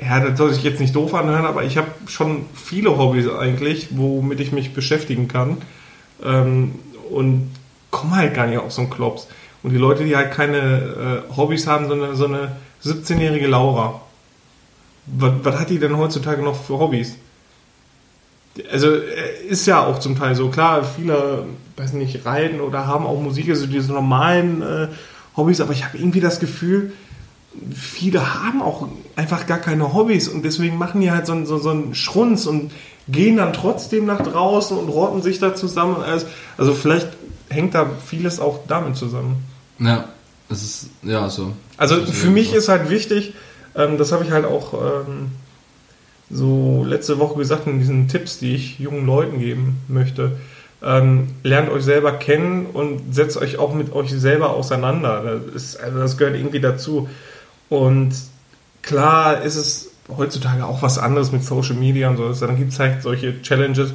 [0.00, 3.88] ja, das soll sich jetzt nicht doof anhören, aber ich habe schon viele Hobbys eigentlich,
[3.92, 5.58] womit ich mich beschäftigen kann.
[6.24, 6.74] Ähm,
[7.10, 7.50] und
[7.90, 9.28] komme halt gar nicht auf so einen Klops.
[9.62, 14.00] Und die Leute, die halt keine äh, Hobbys haben, sondern so eine 17-jährige Laura.
[15.06, 17.14] Was, was hat die denn heutzutage noch für Hobbys?
[18.72, 20.48] Also äh, ist ja auch zum Teil so.
[20.48, 21.44] Klar, viele,
[21.76, 24.88] weiß nicht, reiten oder haben auch Musik, also diese normalen äh,
[25.36, 26.92] Hobbys, aber ich habe irgendwie das Gefühl,
[27.74, 31.58] viele haben auch einfach gar keine Hobbys und deswegen machen die halt so, einen- so,
[31.58, 32.72] so einen Schrunz und
[33.08, 35.96] gehen dann trotzdem nach draußen und rotten sich da zusammen.
[35.96, 36.26] und alles.
[36.56, 37.08] Also vielleicht
[37.48, 39.36] hängt da vieles auch damit zusammen.
[39.78, 40.04] Ja,
[40.50, 41.52] es ist, ja, so.
[41.76, 42.56] Also für mich so.
[42.56, 43.32] ist halt wichtig,
[43.74, 45.28] ähm, das habe ich halt auch ähm,
[46.30, 50.32] so letzte Woche gesagt in diesen Tipps, die ich jungen Leuten geben möchte.
[50.82, 55.22] Ähm, lernt euch selber kennen und setzt euch auch mit euch selber auseinander.
[55.22, 57.08] Das, ist, also das gehört irgendwie dazu.
[57.68, 58.12] Und
[58.82, 62.32] klar ist es heutzutage auch was anderes mit Social Media und so.
[62.46, 63.92] Dann gibt es halt solche Challenges.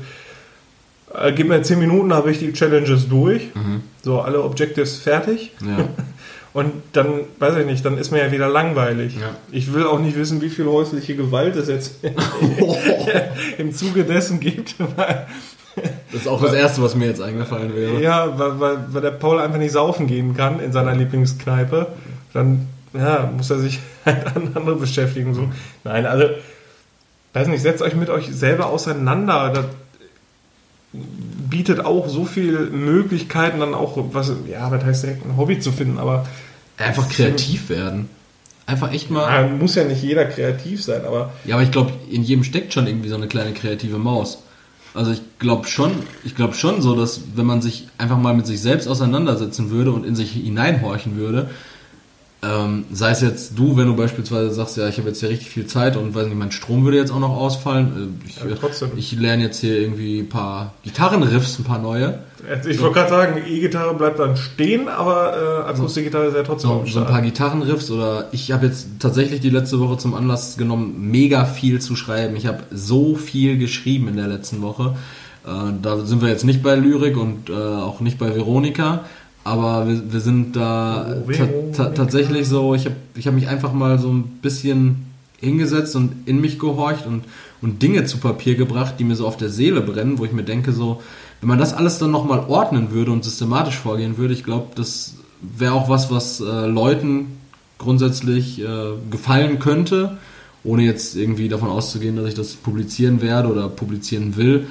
[1.13, 3.49] Äh, gib mir 10 Minuten, habe ich die Challenges durch.
[4.03, 5.51] So, alle Objectives fertig.
[5.61, 5.87] Ja.
[6.53, 9.15] Und dann, weiß ich nicht, dann ist mir ja wieder langweilig.
[9.19, 9.31] Ja.
[9.51, 11.95] Ich will auch nicht wissen, wie viel häusliche Gewalt es jetzt
[13.57, 14.75] im Zuge dessen gibt.
[16.11, 17.99] Das ist auch das Erste, was mir jetzt eingefallen wäre.
[17.99, 21.87] ja, weil, weil, weil der Paul einfach nicht saufen gehen kann in seiner Lieblingskneipe.
[22.33, 25.33] Dann ja, muss er sich halt an andere beschäftigen.
[25.33, 25.49] So.
[25.83, 26.25] Nein, also,
[27.33, 29.51] weiß nicht, setzt euch mit euch selber auseinander.
[29.53, 29.65] Das
[31.49, 35.71] bietet auch so viele Möglichkeiten, dann auch, was, ja, was heißt direkt ein Hobby zu
[35.71, 36.25] finden, aber
[36.77, 38.09] Einfach kreativ werden.
[38.65, 39.43] Einfach echt mal.
[39.43, 42.73] Ja, muss ja nicht jeder kreativ sein, aber Ja, aber ich glaube, in jedem steckt
[42.73, 44.43] schon irgendwie so eine kleine kreative Maus.
[44.93, 45.91] Also ich glaube schon,
[46.23, 49.91] ich glaube schon so, dass wenn man sich einfach mal mit sich selbst auseinandersetzen würde
[49.91, 51.49] und in sich hineinhorchen würde,
[52.43, 55.49] ähm, sei es jetzt du, wenn du beispielsweise sagst, ja, ich habe jetzt hier richtig
[55.49, 58.13] viel Zeit und weiß nicht, mein Strom würde jetzt auch noch ausfallen.
[58.25, 58.91] Äh, Ich, Ja, trotzdem.
[58.97, 62.19] ich lerne jetzt hier irgendwie ein paar Gitarrenriffs, ein paar neue.
[62.67, 66.85] ich wollte gerade sagen, E-Gitarre bleibt dann stehen, aber äh, Akustikgitarre ist ja trotzdem So,
[66.85, 71.09] so ein paar Gitarrenriffs oder ich habe jetzt tatsächlich die letzte Woche zum Anlass genommen,
[71.11, 72.35] mega viel zu schreiben.
[72.35, 74.95] Ich habe so viel geschrieben in der letzten Woche.
[75.45, 75.49] Äh,
[75.81, 79.05] da sind wir jetzt nicht bei Lyrik und äh, auch nicht bei Veronika,
[79.43, 83.73] aber wir, wir sind da ta ta tatsächlich so, ich habe ich hab mich einfach
[83.73, 85.07] mal so ein bisschen
[85.39, 87.25] hingesetzt und in mich gehorcht und,
[87.61, 90.43] und Dinge zu Papier gebracht, die mir so auf der Seele brennen, wo ich mir
[90.43, 91.01] denke so,
[91.41, 95.15] wenn man das alles dann nochmal ordnen würde und systematisch vorgehen würde, ich glaube, das
[95.41, 97.37] wäre auch was, was äh, Leuten
[97.77, 100.17] grundsätzlich äh, gefallen könnte,
[100.63, 104.67] ohne jetzt irgendwie davon auszugehen, dass ich das publizieren werde oder publizieren will,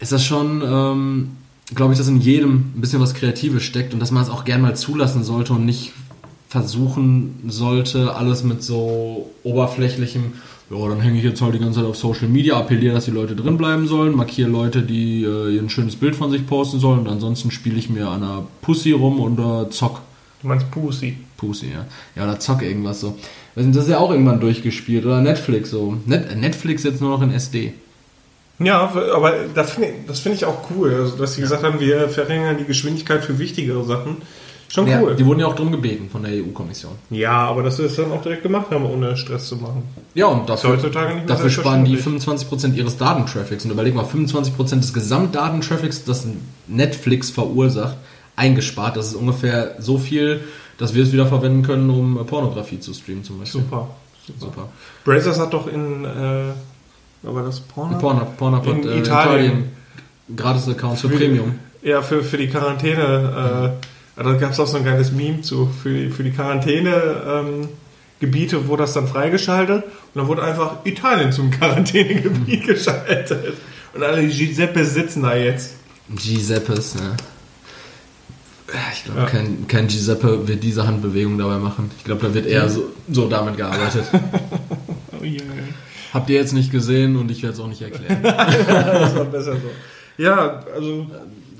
[0.00, 1.30] ist das schon, ähm,
[1.74, 4.44] glaube ich, dass in jedem ein bisschen was Kreatives steckt und dass man es auch
[4.44, 5.92] gern mal zulassen sollte und nicht
[6.48, 10.32] versuchen sollte, alles mit so oberflächlichem,
[10.70, 13.10] ja, dann hänge ich jetzt halt die ganze Zeit auf Social Media, appelliere, dass die
[13.10, 17.00] Leute drin bleiben sollen, markiere Leute, die äh, ein schönes Bild von sich posten sollen
[17.00, 20.00] und ansonsten spiele ich mir an einer Pussy rum und äh, zock.
[20.42, 21.16] Du meinst Pussy.
[21.36, 21.86] Pussy, ja.
[22.16, 23.16] Ja, oder zock irgendwas so.
[23.54, 25.04] Das ist ja auch irgendwann durchgespielt.
[25.04, 25.96] Oder Netflix so.
[26.06, 27.74] Net Netflix jetzt nur noch in SD.
[28.60, 31.80] Ja, aber das finde ich, das finde ich auch cool, also, dass sie gesagt haben,
[31.80, 34.18] wir verringern die Geschwindigkeit für wichtigere Sachen.
[34.68, 35.16] Schon Ja, cool.
[35.16, 36.92] Die wurden ja auch drum gebeten von der EU-Kommission.
[37.10, 39.82] Ja, aber dass wir es dann auch direkt gemacht haben, ohne Stress zu machen.
[40.14, 42.48] Ja, und dafür, heutzutage nicht mehr dafür sparen die selbstverständlich.
[42.48, 43.64] 25% ihres Datentraffics.
[43.64, 46.28] Und überleg mal, 25% des Gesamtdatentraffics, das
[46.68, 47.96] Netflix verursacht,
[48.36, 48.96] eingespart.
[48.96, 50.40] Das ist ungefähr so viel,
[50.78, 53.62] dass wir es wieder verwenden können, um Pornografie zu streamen zum Beispiel.
[53.62, 53.88] Super.
[54.24, 54.38] Super.
[54.38, 54.68] Super.
[55.04, 56.52] Brazers hat doch in, äh,
[57.22, 57.98] war das Porno?
[57.98, 59.64] Pornhub, Pornhub In hat äh, Italien.
[60.34, 61.54] Gratis-Accounts für Für die- Premium.
[61.82, 63.74] Ja, für, für die Quarantäne.
[64.16, 65.66] Äh, da gab es auch so ein geiles Meme zu.
[65.82, 67.22] Für die, für die Quarantäne.
[67.26, 67.68] Ähm,
[68.20, 73.54] Gebiete wurde das dann freigeschaltet und dann wurde einfach Italien zum Quarantänegebiet geschaltet.
[73.94, 75.74] Und alle Giuseppe sitzen da jetzt.
[76.14, 77.16] Giuseppes, ja.
[78.92, 79.26] Ich glaube, Ja.
[79.26, 81.90] kein, kein Giuseppe wird diese Handbewegung dabei machen.
[81.96, 84.04] Ich glaube, da wird eher so, so damit gearbeitet.
[85.18, 85.42] Oh yeah.
[86.12, 88.18] Habt ihr jetzt nicht gesehen und ich werde es auch nicht erklären.
[88.22, 90.22] Das war besser so.
[90.22, 91.06] Ja, also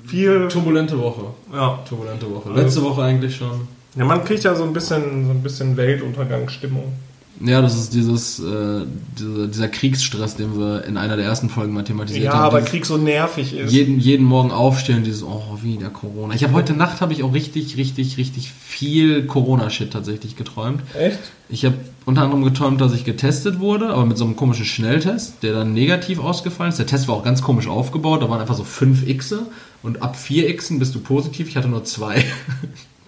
[0.05, 0.47] viel.
[0.49, 1.25] Turbulente Woche.
[1.53, 1.79] Ja.
[1.87, 2.51] Turbulente Woche.
[2.51, 3.67] Letzte Woche eigentlich schon.
[3.95, 6.93] ja, man kriegt ja so ein bisschen, so ein bisschen Weltuntergangsstimmung.
[7.43, 8.85] Ja, das ist dieses, äh,
[9.17, 12.43] dieser, dieser Kriegsstress, den wir in einer der ersten Folgen mal thematisiert Ja, haben.
[12.45, 13.71] aber Dieses Krieg so nervig ist.
[13.71, 16.33] jeden, jeden Morgen aufstehen, dieses, oh, wieder Corona.
[16.35, 20.81] Ich habe heute Nacht habe ich auch richtig, richtig, richtig viel Corona-Shit tatsächlich geträumt.
[20.97, 21.19] Echt?
[21.49, 21.75] Ich habe
[22.05, 25.73] unter anderem geträumt, dass ich getestet wurde, aber mit so einem komischen Schnelltest, der dann
[25.73, 26.77] negativ ausgefallen ist.
[26.79, 29.39] Der Test war auch ganz komisch aufgebaut, da waren einfach so 5 Xe
[29.83, 31.47] und ab 4 Xen bist du positiv.
[31.49, 32.23] Ich hatte nur zwei.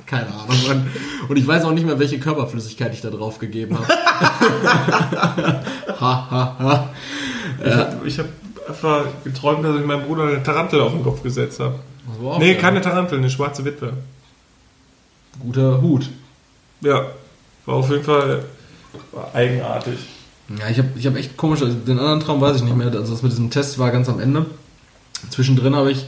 [0.05, 0.57] Keine Ahnung.
[0.67, 0.91] Mann.
[1.27, 3.87] Und ich weiß auch nicht mehr, welche Körperflüssigkeit ich da drauf gegeben habe.
[5.99, 6.89] ha, ha, ha.
[7.63, 8.25] Ich habe ich hab
[8.67, 11.75] einfach geträumt, dass ich meinem Bruder eine Tarantel auf den Kopf gesetzt habe.
[12.39, 12.61] Nee, geil.
[12.61, 13.93] keine Tarantel, eine schwarze Witwe.
[15.39, 16.09] Guter Hut.
[16.81, 17.05] Ja,
[17.65, 18.43] war auf jeden Fall
[19.33, 19.99] eigenartig.
[20.59, 22.87] Ja, ich habe ich hab echt komisch, also den anderen Traum weiß ich nicht mehr.
[22.87, 24.45] Also das mit diesem Test war ganz am Ende.
[25.29, 26.05] Zwischendrin habe ich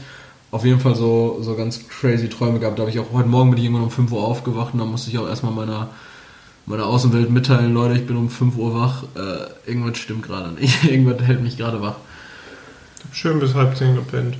[0.50, 2.78] auf jeden Fall so, so ganz crazy Träume gehabt.
[2.78, 4.84] Da habe ich auch heute Morgen bin ich irgendwann um 5 Uhr aufgewacht und da
[4.84, 5.88] musste ich auch erstmal meiner,
[6.66, 9.02] meiner Außenwelt mitteilen, Leute, ich bin um 5 Uhr wach.
[9.14, 10.84] Äh, irgendwas stimmt gerade nicht.
[10.90, 11.96] irgendwas hält mich gerade wach.
[13.12, 14.36] Schön bis halb zehn gepennt.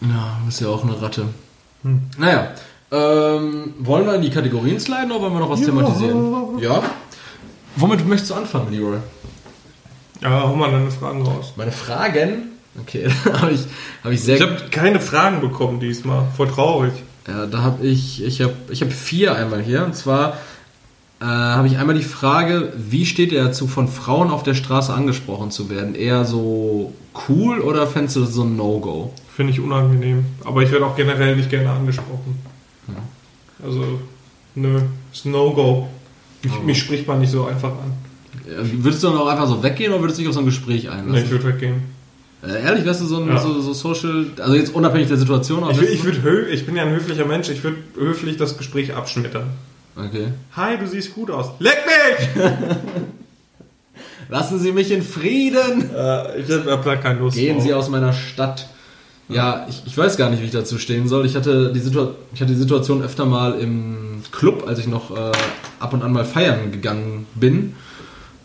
[0.00, 1.26] Ja, du bist ja auch eine Ratte.
[1.82, 2.02] Hm.
[2.18, 2.48] Naja,
[2.90, 5.66] ähm, wollen wir in die Kategorien sliden oder wollen wir noch was Ja.
[5.66, 6.58] thematisieren?
[6.58, 6.82] Ja.
[7.76, 8.98] Womit möchtest du anfangen, Leroy?
[10.20, 11.54] Ja, hau mal deine Fragen raus.
[11.56, 12.51] Meine Fragen?
[12.80, 13.60] Okay, da habe ich,
[14.02, 16.24] hab ich sehr Ich habe keine Fragen bekommen diesmal.
[16.36, 16.92] Voll traurig.
[17.28, 19.84] Ja, da habe ich, ich habe ich hab vier einmal hier.
[19.84, 20.38] Und zwar
[21.20, 24.92] äh, habe ich einmal die Frage, wie steht ihr dazu, von Frauen auf der Straße
[24.92, 25.94] angesprochen zu werden?
[25.94, 26.92] Eher so
[27.28, 29.12] cool oder fändest du das so ein No-Go?
[29.36, 30.24] Finde ich unangenehm.
[30.44, 32.38] Aber ich werde auch generell nicht gerne angesprochen.
[33.64, 34.00] Also,
[34.56, 34.80] nö,
[35.12, 35.88] ist No-Go.
[36.42, 36.62] Mich, Oh.
[36.64, 37.92] mich spricht man nicht so einfach an.
[38.50, 40.46] Äh, Würdest du dann auch einfach so weggehen oder würdest du dich auf so ein
[40.46, 41.30] Gespräch Nee, ich einlassen?
[41.30, 41.82] würde weggehen.
[42.42, 43.38] Äh, ehrlich, wärst du so ein Ja.
[43.38, 46.90] so, so Social, also jetzt unabhängig der Situation, Ich, ich, würd ich bin ja ein
[46.90, 49.48] höflicher Mensch, ich würde höflich das Gespräch abschmettern.
[49.96, 50.28] Okay.
[50.56, 51.50] Hi, du siehst gut aus.
[51.58, 52.44] Leck mich!
[54.28, 55.90] Lassen Sie mich in Frieden!
[55.94, 57.64] äh, ich habe da keine Lust Gehen drauf.
[57.64, 58.68] Sie aus meiner Stadt.
[59.28, 61.26] Ja, ich, ich weiß gar nicht, wie ich dazu stehen soll.
[61.26, 65.10] Ich hatte die, Situa ich hatte die Situation öfter mal im Club, als ich noch
[65.16, 65.32] äh,
[65.78, 67.74] ab und an mal feiern gegangen bin.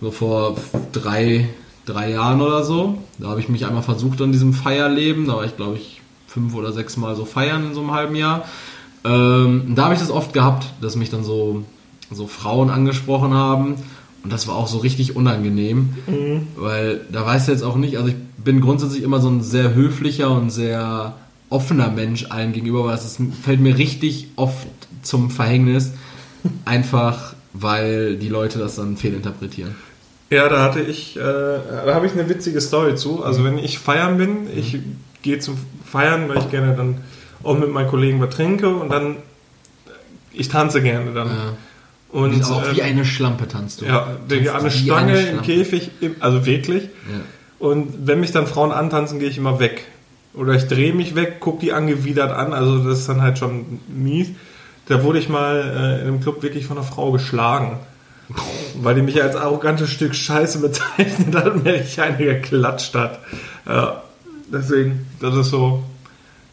[0.02, 0.58] So vor
[0.92, 1.50] drei,
[1.88, 2.98] drei Jahren oder so.
[3.18, 5.26] Da habe ich mich einmal versucht an diesem Feierleben.
[5.26, 8.16] Da war ich, glaube ich, fünf oder sechs Mal so feiern in so einem halben
[8.16, 8.46] Jahr.
[9.04, 11.64] Ähm, da habe ich das oft gehabt, dass mich dann so,
[12.12, 13.76] so Frauen angesprochen haben.
[14.24, 15.90] Und das war auch so richtig unangenehm,
[16.58, 19.74] weil da weißt du jetzt auch nicht, also ich bin grundsätzlich immer so ein sehr
[19.74, 21.14] höflicher und sehr
[21.50, 24.68] offener Mensch allen gegenüber, aber es fällt mir richtig oft
[25.02, 25.94] zum Verhängnis,
[26.66, 29.76] einfach weil die Leute das dann fehlinterpretieren.
[30.30, 33.24] Ja, da hatte ich, äh, da habe ich eine witzige Story zu.
[33.24, 34.78] Also wenn ich feiern bin, ich
[35.22, 37.02] gehe zum Feiern, weil ich gerne dann
[37.44, 39.18] auch mit meinen Kollegen was trinke und dann,
[40.34, 41.28] ich tanze gerne dann.
[41.28, 41.34] Ja.
[42.10, 43.86] Und Und auch wie ähm, eine Schlampe tanzt du.
[43.86, 45.42] ja, Tanzt eine wie Stange eine im.
[45.42, 46.84] Käfig, also wirklich.
[46.84, 47.22] Ja.
[47.60, 49.86] Und wenn mich dann Frauen antanzen, gehe ich immer weg.
[50.34, 52.54] Oder ich drehe mich weg, gucke die angewidert an.
[52.54, 54.30] Also das ist dann halt schon mies.
[54.88, 57.80] Da wurde ich mal äh, in einem Club wirklich von einer Frau geschlagen.
[58.82, 63.20] Weil die mich als arrogantes Stück Scheiße bezeichnet hat und mir richtig eine geklatscht hat.
[63.66, 64.02] Ja,
[64.52, 65.84] deswegen, das ist so.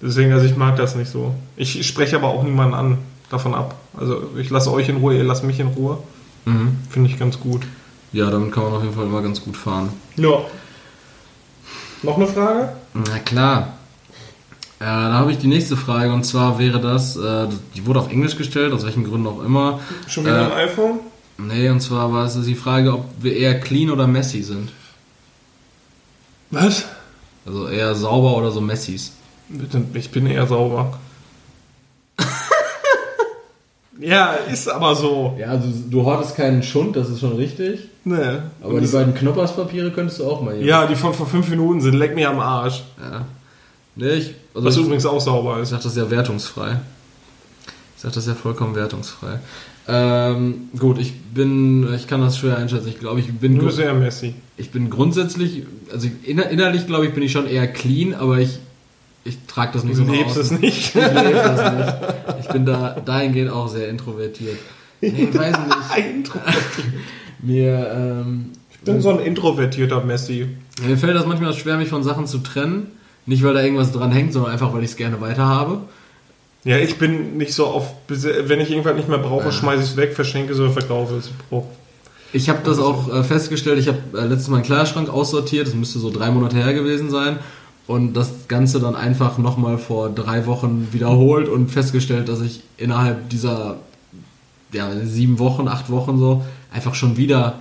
[0.00, 1.34] Deswegen, also ich mag das nicht so.
[1.56, 2.98] Ich spreche aber auch niemanden an
[3.30, 3.74] davon ab.
[3.96, 5.98] Also ich lasse euch in Ruhe, ihr lasst mich in Ruhe.
[6.44, 6.76] Mhm.
[6.90, 7.62] Finde ich ganz gut.
[8.12, 9.88] ja, damit kann man auf jeden Fall immer ganz gut fahren.
[10.16, 10.40] Ja.
[12.02, 12.68] Noch eine Frage?
[12.92, 13.78] Na klar.
[14.78, 18.10] Äh, da habe ich die nächste Frage und zwar wäre das, äh, die wurde auf
[18.12, 19.80] Englisch gestellt, aus welchen Gründen auch immer.
[20.06, 21.00] Schon wieder Äh, ein iPhone?
[21.36, 24.70] Nee, und zwar war es die Frage, ob wir eher clean oder messy sind.
[26.50, 26.84] Was?
[27.44, 29.12] Also eher sauber oder so Messis.
[29.48, 30.98] Bitte, Ich bin eher sauber.
[34.00, 35.36] Ja, ist aber so.
[35.38, 37.88] Ja, also du hortest keinen Schund, das ist schon richtig.
[38.04, 38.38] Nee.
[38.60, 40.64] Aber die beiden Knopperspapiere könntest du auch mal hier.
[40.66, 42.82] ja, die von vor fünf Minuten sind, leck mir am Arsch.
[43.00, 43.24] ja.
[43.96, 45.68] Nee, ich, also Was ich, übrigens auch sauber ich ist.
[45.70, 46.80] sag das ja wertungsfrei.
[47.96, 49.38] Ich sag das ja vollkommen wertungsfrei.
[49.86, 52.88] Ähm, gut, ich bin, ich kann das schwer einschätzen.
[52.88, 54.34] Ich glaube, ich bin, Nur sehr messy.
[54.56, 58.58] ich bin grundsätzlich, also inner, innerlich glaube ich, bin ich schon eher clean, aber ich,
[59.24, 60.78] ich trage das nicht Du so nach lebst es nicht.
[60.78, 61.94] Ich lebe das nicht.
[62.40, 64.56] Ich bin da dahingehend auch sehr introvertiert.
[65.02, 66.06] Nee, ich weiß nicht.
[66.14, 66.38] Intro.
[67.42, 70.46] Mir, ähm, Ich bin so ein introvertierter Messi.
[70.86, 72.86] mir fällt das manchmal schwer, mich von Sachen zu trennen.
[73.26, 75.80] Nicht, weil da irgendwas dran hängt, sondern einfach, weil ich es gerne weiter habe.
[76.64, 79.96] Ja, ich bin nicht so auf, wenn ich irgendwas nicht mehr brauche, schmeiße ich es
[79.96, 81.30] weg, verschenke es oder verkaufe es.
[81.50, 81.66] Brauch-
[82.32, 85.74] Ich habe das auch äh, festgestellt, ich habe äh, letztes Mal einen Kleiderschrank aussortiert, das
[85.74, 87.38] müsste so drei Monate her gewesen sein.
[87.86, 93.28] Und das Ganze dann einfach nochmal vor drei Wochen wiederholt und festgestellt, dass ich innerhalb
[93.28, 93.76] dieser
[94.72, 97.60] ja, sieben Wochen, acht Wochen so, einfach schon wieder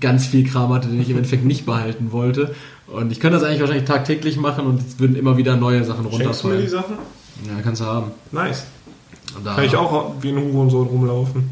[0.00, 2.54] ganz viel Kram hatte, den ich im Endeffekt nicht behalten wollte.
[2.88, 6.10] Und ich könnte das eigentlich wahrscheinlich tagtäglich machen und es würden immer wieder neue Sachen
[6.12, 6.68] Schenkst du mir die runterfallen.
[6.68, 6.98] Sachen?
[7.46, 8.10] Ja, kannst du haben.
[8.32, 8.64] Nice.
[9.36, 11.50] Und da- Kann ich auch wie ein Hurensohn rumlaufen.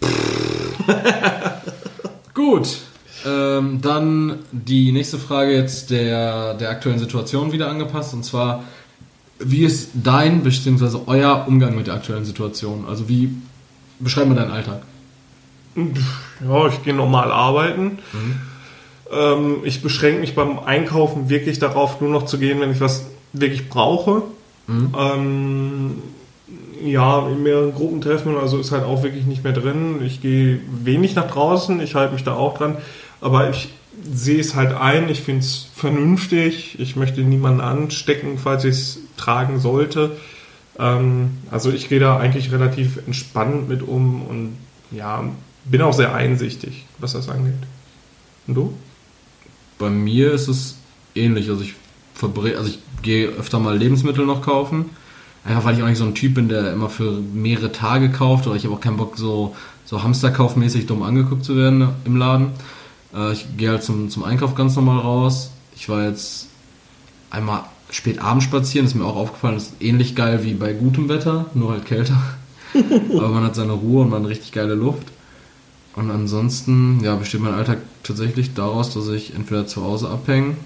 [2.34, 2.78] Gut.
[3.26, 8.14] Ähm, dann die nächste Frage jetzt der, der aktuellen Situation wieder angepasst.
[8.14, 8.62] Und zwar,
[9.40, 10.98] wie ist dein bzw.
[11.06, 12.84] euer Umgang mit der aktuellen Situation?
[12.88, 13.30] Also wie
[13.98, 14.82] beschreibt man deinen Alltag?
[15.76, 17.98] Ja, ich gehe normal arbeiten.
[19.12, 23.04] Ähm, ich beschränke mich beim Einkaufen wirklich darauf, nur noch zu gehen, wenn ich was
[23.32, 24.22] wirklich brauche.
[24.68, 26.02] Ähm,
[26.84, 30.00] ja, in mehreren Gruppentreffen, also ist halt auch wirklich nicht mehr drin.
[30.04, 32.76] Ich gehe wenig nach draußen, ich halte mich da auch dran.
[33.20, 33.70] Aber ich
[34.12, 36.78] sehe es halt ein, ich finde es vernünftig.
[36.78, 40.16] Ich möchte niemanden anstecken, falls ich es tragen sollte.
[40.78, 44.56] Ähm, also ich gehe da eigentlich relativ entspannt mit um und
[44.90, 45.24] ja,
[45.64, 47.54] bin auch sehr einsichtig, was das angeht.
[48.46, 48.74] Und du?
[49.78, 50.76] Bei mir ist es
[51.14, 51.50] ähnlich.
[51.50, 51.74] Also ich
[52.18, 54.86] verbre also ich gehe öfter mal Lebensmittel noch kaufen.
[55.44, 58.46] Einfach weil ich auch nicht so ein Typ bin, der immer für mehrere Tage kauft
[58.46, 59.54] oder ich habe auch keinen Bock, so,
[59.84, 62.50] so Hamsterkaufmäßig dumm angeguckt zu werden im Laden.
[63.14, 65.52] Äh, ich gehe halt zum, zum Einkauf ganz normal raus.
[65.76, 66.48] Ich war jetzt
[67.30, 71.46] einmal spät abends spazieren, ist mir auch aufgefallen, ist ähnlich geil wie bei gutem Wetter,
[71.54, 72.20] nur halt kälter.
[72.74, 75.06] Aber man hat seine Ruhe und man hat richtig geile Luft.
[75.94, 80.56] Und ansonsten, ja, besteht mein Alltag tatsächlich daraus, dass ich entweder zu Hause abhänge.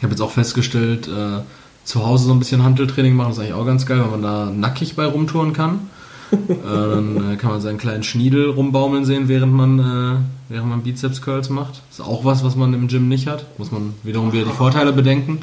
[0.00, 1.42] Ich habe jetzt auch festgestellt, äh,
[1.84, 4.46] zu Hause so ein bisschen Handeltraining machen, ist eigentlich auch ganz geil, weil man da
[4.46, 5.90] nackig bei rumtouren kann.
[6.32, 10.82] äh, dann äh, kann man seinen kleinen Schniedel rumbaumeln sehen, während man, äh, während man
[10.82, 11.82] Bizeps Curls macht.
[11.90, 13.44] Ist auch was, was man im Gym nicht hat.
[13.58, 15.40] Muss man wiederum wieder die Vorteile bedenken.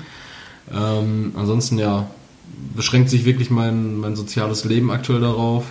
[0.74, 2.08] Ähm, ansonsten, ja,
[2.76, 5.66] beschränkt sich wirklich mein, mein soziales Leben aktuell darauf,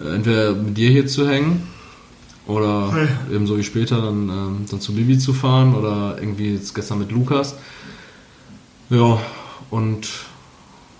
[0.00, 1.66] äh, entweder mit dir hier zu hängen
[2.46, 2.94] oder
[3.32, 7.00] eben so wie später dann, ähm, dann zu Bibi zu fahren oder irgendwie jetzt gestern
[7.00, 7.56] mit Lukas.
[8.90, 9.18] Ja,
[9.70, 10.08] und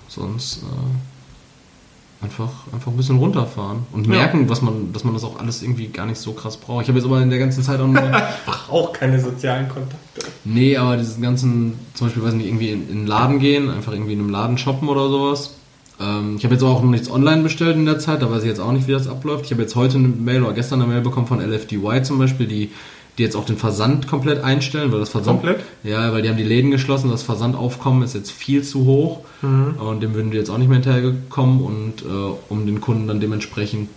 [0.08, 5.38] sonst äh, einfach, einfach ein bisschen runterfahren und merken, was man, dass man das auch
[5.38, 6.82] alles irgendwie gar nicht so krass braucht.
[6.82, 8.02] Ich habe jetzt aber in der ganzen Zeit auch nur.
[8.70, 10.26] Auch keine sozialen Kontakte.
[10.44, 13.92] Nee, aber diesen ganzen, zum Beispiel, weiß nicht, irgendwie in, in den Laden gehen, einfach
[13.92, 15.54] irgendwie in einem Laden shoppen oder sowas.
[16.00, 18.48] Ähm, ich habe jetzt auch noch nichts online bestellt in der Zeit, da weiß ich
[18.48, 19.44] jetzt auch nicht, wie das abläuft.
[19.44, 22.46] Ich habe jetzt heute eine Mail oder gestern eine Mail bekommen von LFDY zum Beispiel,
[22.46, 22.72] die,
[23.16, 25.42] die jetzt auch den Versand komplett einstellen, weil das Versand.
[25.42, 25.64] Komplett?
[25.82, 30.02] Ja, weil die haben die Läden geschlossen, das Versandaufkommen ist jetzt viel zu hoch und
[30.02, 33.88] dem würden die jetzt auch nicht mehr hinterhergekommen und äh, um den Kunden dann dementsprechend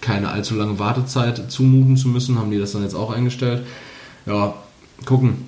[0.00, 3.64] keine allzu lange Wartezeit zumuten zu müssen, haben die das dann jetzt auch eingestellt.
[4.26, 4.54] Ja,
[5.04, 5.44] gucken.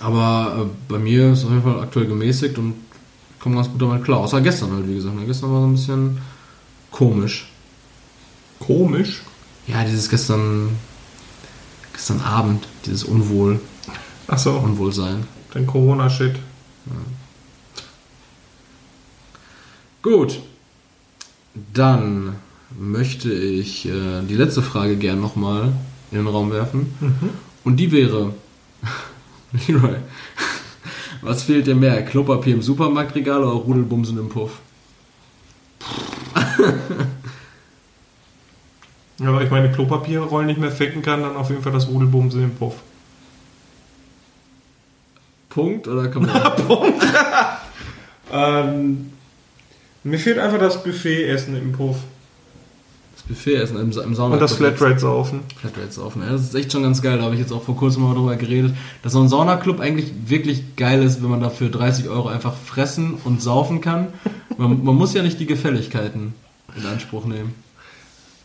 [0.00, 2.74] Aber äh, bei mir ist es auf jeden Fall aktuell gemäßigt und
[3.38, 4.18] komme ganz gut damit klar.
[4.18, 5.14] Außer gestern halt, wie gesagt.
[5.14, 5.26] Ne?
[5.26, 6.18] Gestern war so ein bisschen
[6.90, 7.48] komisch.
[8.58, 9.22] Komisch.
[9.66, 10.70] Ja, dieses gestern,
[11.92, 13.60] gestern Abend, dieses Unwohl,
[14.26, 15.26] Achso, Unwohlsein.
[15.52, 16.36] dein Corona-Shit.
[20.02, 20.40] Gut.
[21.74, 22.36] Dann
[22.78, 25.72] möchte ich äh, die letzte Frage gern nochmal
[26.10, 26.94] in den Raum werfen.
[27.64, 28.32] Und die wäre,
[29.66, 29.96] Leroy,
[31.20, 32.02] was fehlt dir mehr?
[32.04, 34.60] Klopapier im Supermarktregal oder Rudelbumsen im Puff?
[39.22, 42.42] Ja, aber ich meine, Klopapierrollen nicht mehr ficken kann, dann auf jeden Fall das Rudelbumsen
[42.42, 42.74] im Puff.
[45.48, 46.32] Punkt oder kann man.
[48.32, 49.12] Ähm,
[50.04, 51.96] mir fehlt einfach das Buffet-Essen im Puff.
[53.14, 54.34] das Buffet essen im, im Sauna.
[54.34, 55.40] Und das Flatrate-Saufen.
[55.60, 56.22] Flatrates saufen.
[56.22, 57.18] Ja, das ist echt schon ganz geil.
[57.18, 60.12] Da habe ich jetzt auch vor kurzem mal drüber geredet, dass so ein Saunaclub eigentlich
[60.26, 64.08] wirklich geil ist, wenn man dafür 30 Euro einfach fressen und saufen kann.
[64.56, 66.34] Man, man muss ja nicht die Gefälligkeiten
[66.74, 67.54] in Anspruch nehmen.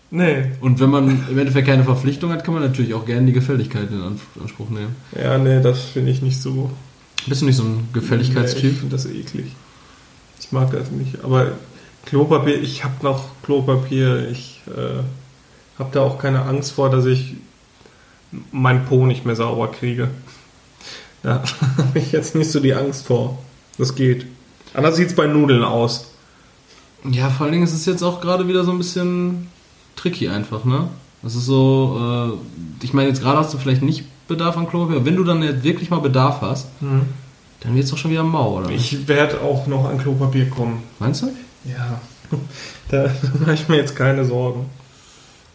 [0.10, 0.51] Nee.
[0.62, 3.89] Und wenn man im Endeffekt keine Verpflichtung hat, kann man natürlich auch gerne die Gefälligkeit
[3.91, 4.01] in
[4.41, 4.95] Anspruch nehmen.
[5.22, 6.72] Ja, nee, das finde ich nicht so.
[7.26, 8.78] Bist du nicht so ein Nee, ich Gefälligkeitstyp?
[8.78, 9.51] finde das eklig.
[10.39, 11.24] Ich mag das nicht.
[11.24, 11.51] Aber
[12.05, 14.30] Klopapier, ich habe noch Klopapier.
[14.30, 15.03] Ich äh,
[15.78, 17.36] habe da auch keine Angst vor, dass ich
[18.51, 20.10] mein Po nicht mehr sauber kriege.
[21.22, 21.43] Da
[21.78, 23.39] habe ich jetzt nicht so die Angst vor.
[23.78, 24.26] Das geht.
[24.74, 26.12] Anders sieht es bei Nudeln aus.
[27.10, 29.47] Ja, vor allen Dingen ist es jetzt auch gerade wieder so ein bisschen
[29.97, 30.87] tricky einfach, ne?
[31.21, 32.37] Das ist so,
[32.81, 35.23] äh, ich meine, jetzt gerade hast du vielleicht nicht Bedarf an Klopapier, aber wenn du
[35.25, 38.69] dann jetzt wirklich mal Bedarf hast, dann wird es doch schon wieder mau, oder?
[38.69, 40.83] Ich werde auch noch an Klopapier kommen.
[40.99, 41.27] Meinst du?
[41.65, 41.99] Ja.
[42.89, 43.09] Da
[43.41, 44.69] mache ich mir jetzt keine Sorgen.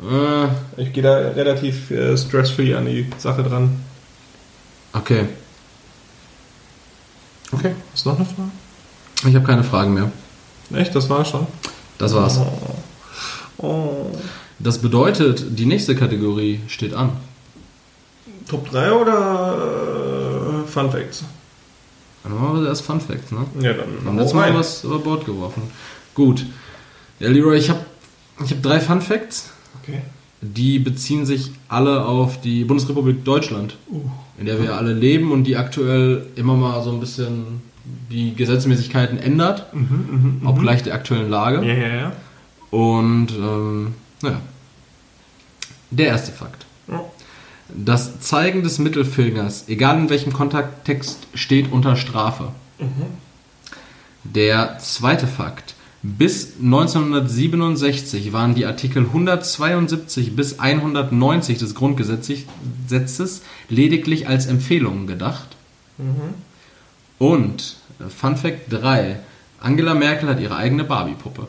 [0.02, 0.48] Äh,
[0.82, 3.80] Ich gehe da relativ äh, stressfree an die Sache dran.
[4.92, 5.24] okay.
[7.52, 7.72] Okay.
[7.94, 8.50] Ist noch eine Frage?
[9.26, 10.10] Ich habe keine Fragen mehr.
[10.74, 10.94] Echt?
[10.94, 11.46] Das war schon?
[11.98, 12.38] Das war's.
[12.38, 12.74] Oh.
[13.62, 14.06] Oh.
[14.58, 17.10] Das bedeutet, die nächste Kategorie steht an.
[18.48, 21.24] Top 3 oder äh, Fun Facts?
[22.22, 23.38] Dann machen wir erst Fun Facts, ne?
[23.60, 25.62] Ja, dann Wir haben letztes Mal was über Bord geworfen.
[26.14, 26.44] Gut.
[27.18, 27.80] Ja, Leroy, ich habe
[28.44, 29.50] ich hab drei Fun Facts.
[29.82, 30.02] Okay.
[30.40, 34.00] Die beziehen sich alle auf die Bundesrepublik Deutschland, Uh.
[34.38, 37.62] in der wir alle leben und die aktuell immer mal so ein bisschen
[38.10, 41.64] die Gesetzmäßigkeiten ändert, Mhm, mhm, obgleich der aktuellen Lage.
[41.66, 42.12] Ja, ja, ja.
[42.72, 44.40] Und ähm, naja.
[45.90, 46.64] Der erste Fakt.
[46.88, 47.04] Ja.
[47.68, 52.52] Das Zeigen des Mittelfingers, egal in welchem Kontext, steht unter Strafe.
[54.24, 55.74] Der zweite Fakt.
[56.02, 65.56] Bis 1967 waren die Artikel 172 bis 190 des Grundgesetzes lediglich als Empfehlungen gedacht.
[67.18, 69.20] Und äh, Fun Fact 3.
[69.60, 71.46] Angela Merkel hat ihre eigene Barbie-Puppe.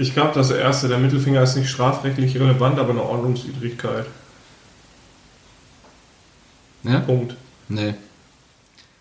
[0.00, 4.06] Ich glaube, das erste, der Mittelfinger ist nicht strafrechtlich relevant, aber eine Ordnungswidrigkeit.
[6.84, 7.00] Ja?
[7.00, 7.34] Punkt.
[7.68, 7.94] Nee.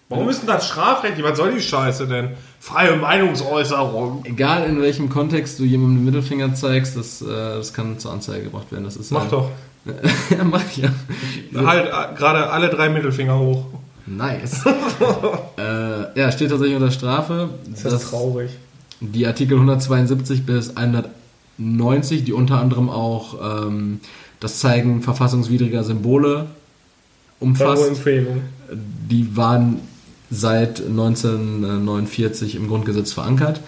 [0.09, 1.25] Warum ist denn das strafrechtlich?
[1.25, 2.29] Was soll die Scheiße denn?
[2.59, 4.23] Freie Meinungsäußerung.
[4.25, 8.45] Egal in welchem Kontext du jemandem den Mittelfinger zeigst, das, äh, das kann zur Anzeige
[8.45, 8.85] gebracht werden.
[8.85, 9.51] Das ist Mach äh, doch.
[10.29, 10.89] ja, mach ja.
[11.55, 13.65] Halt äh, gerade alle drei Mittelfinger hoch.
[14.05, 14.65] Nice.
[15.57, 17.49] äh, ja, steht tatsächlich unter Strafe.
[17.83, 18.51] Das ist traurig.
[18.99, 23.99] Die Artikel 172 bis 190, die unter anderem auch ähm,
[24.39, 26.47] das Zeigen verfassungswidriger Symbole
[27.39, 28.01] umfasst,
[29.09, 29.79] die waren
[30.29, 33.61] seit 1949 im Grundgesetz verankert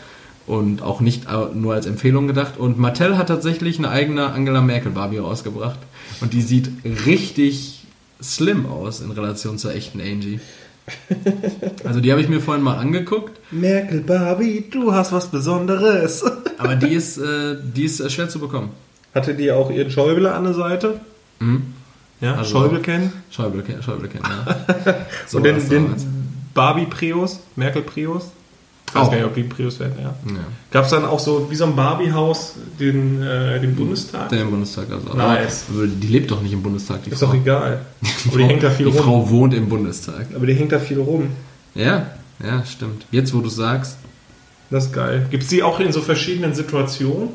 [0.47, 2.57] und auch nicht äh, nur als Empfehlung gedacht.
[2.57, 5.79] Und Mattel hat tatsächlich eine eigene Angela Merkel Barbie rausgebracht
[6.21, 7.85] und die sieht richtig
[8.21, 10.39] slim aus in Relation zur echten Angie.
[11.85, 16.23] Also die habe ich mir vorhin mal angeguckt, Merkel, Barbie, du hast was Besonderes.
[16.57, 18.69] aber die ist, äh, die ist äh, schwer zu bekommen.
[19.13, 20.99] Hatte die auch ihren Schäuble an der Seite?
[21.39, 21.73] Mhm.
[22.21, 23.11] Ja, Also- Schäuble kennen.
[23.31, 25.05] Schäuble, Schäuble kennt, ja.
[25.27, 26.05] So Und den, den damals.
[26.53, 28.31] Barbie Prius, Merkel Prius.
[28.89, 29.11] Ich weiß Auch.
[29.11, 30.15] gar nicht, ob die Prius werden, ja.
[30.33, 30.39] ja.
[30.71, 34.29] Gab es dann auch so wie so ein Barbie-Haus den, äh, den Bundestag?
[34.29, 35.15] Der im Bundestag also.
[35.15, 35.65] Nice.
[35.69, 37.27] Aber die lebt doch nicht im Bundestag, die Ist Frau.
[37.27, 37.85] doch egal.
[38.27, 39.03] Aber die hängt da viel die rum.
[39.05, 40.25] Frau wohnt im Bundestag.
[40.35, 41.29] Aber die hängt da viel rum.
[41.75, 42.07] Ja,
[42.43, 43.05] ja, stimmt.
[43.11, 43.97] Jetzt, wo du sagst,
[44.71, 45.27] Das ist geil.
[45.29, 47.29] Gibt es die auch in so verschiedenen Situationen?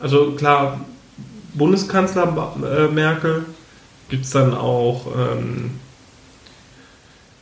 [0.00, 0.80] Also klar,
[1.52, 3.44] Bundeskanzler äh, Merkel,
[4.08, 5.72] gibt es dann auch ähm,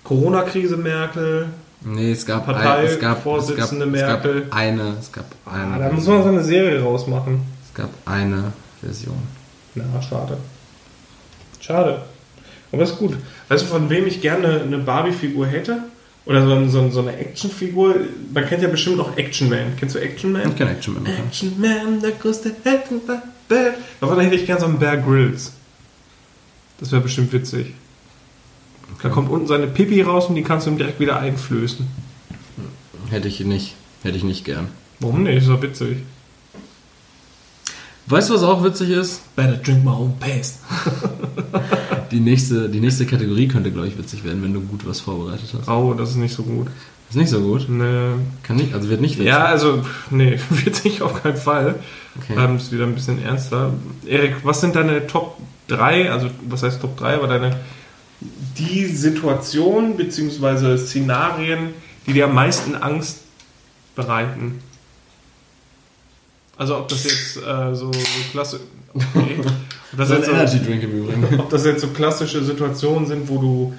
[0.04, 1.46] Corona-Krise Merkel.
[1.84, 4.46] Nee, es gab, ein, es gab, es gab, Parteivorsitzende es gab Merkel.
[4.50, 7.40] eine, es gab eine, Ah, da muss man so eine Serie rausmachen.
[7.68, 9.16] es gab eine Version.
[9.74, 10.36] Na, schade.
[11.60, 12.02] Schade.
[12.72, 13.16] Aber ist gut.
[13.48, 15.78] Weißt du, von wem ich gerne eine Barbie-Figur hätte?
[16.24, 17.96] Oder so, so, so eine Actionfigur?
[18.32, 19.76] Man kennt ja bestimmt auch Action Man.
[19.78, 20.48] Kennst du Action Man?
[20.50, 21.06] Ich kenne Action Man.
[21.06, 23.74] Action Man, der größte Held der Welt.
[24.00, 25.52] Davon hätte ich gerne so einen Bear Grylls.
[26.80, 27.74] Das wäre bestimmt witzig.
[29.02, 31.86] Da kommt unten seine Pipi raus und die kannst du ihm direkt wieder einflößen.
[33.10, 33.74] Hätte ich nicht.
[34.02, 34.68] Hätte ich nicht gern.
[35.00, 35.38] Warum nicht?
[35.38, 35.98] Ist doch witzig.
[38.06, 39.34] Weißt du, was auch witzig ist?
[39.36, 40.58] Better drink my own paste.
[42.10, 45.48] Die nächste, die nächste Kategorie könnte, glaube ich, witzig werden, wenn du gut was vorbereitet
[45.58, 45.66] hast.
[45.66, 46.66] Oh, das ist nicht so gut.
[47.08, 47.70] Ist nicht so gut.
[47.70, 48.16] Ne.
[48.42, 49.28] Kann nicht, also wird nicht witzig.
[49.28, 51.76] Ja, also, nee, witzig auf keinen Fall.
[52.20, 52.34] Okay.
[52.38, 53.72] Ähm, ist wieder ein bisschen ernster.
[54.04, 55.38] Erik, was sind deine Top
[55.68, 57.56] 3, also was heißt Top 3, aber deine
[58.58, 60.76] die Situation bzw.
[60.76, 61.70] Szenarien,
[62.06, 63.18] die dir am meisten Angst
[63.94, 64.60] bereiten?
[66.56, 68.00] Also ob das jetzt äh, so, so
[68.30, 68.60] klasse
[68.94, 69.38] okay.
[69.92, 71.24] ob, das jetzt so, Energy Drink im Übrigen.
[71.40, 73.74] ob das jetzt so klassische Situationen sind, wo du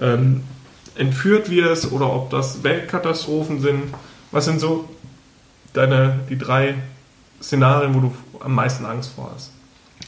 [0.00, 0.42] ähm,
[0.96, 3.84] entführt wirst oder ob das Weltkatastrophen sind.
[4.30, 4.88] Was sind so
[5.72, 6.74] deine, die drei
[7.40, 9.52] Szenarien, wo du am meisten Angst vor hast.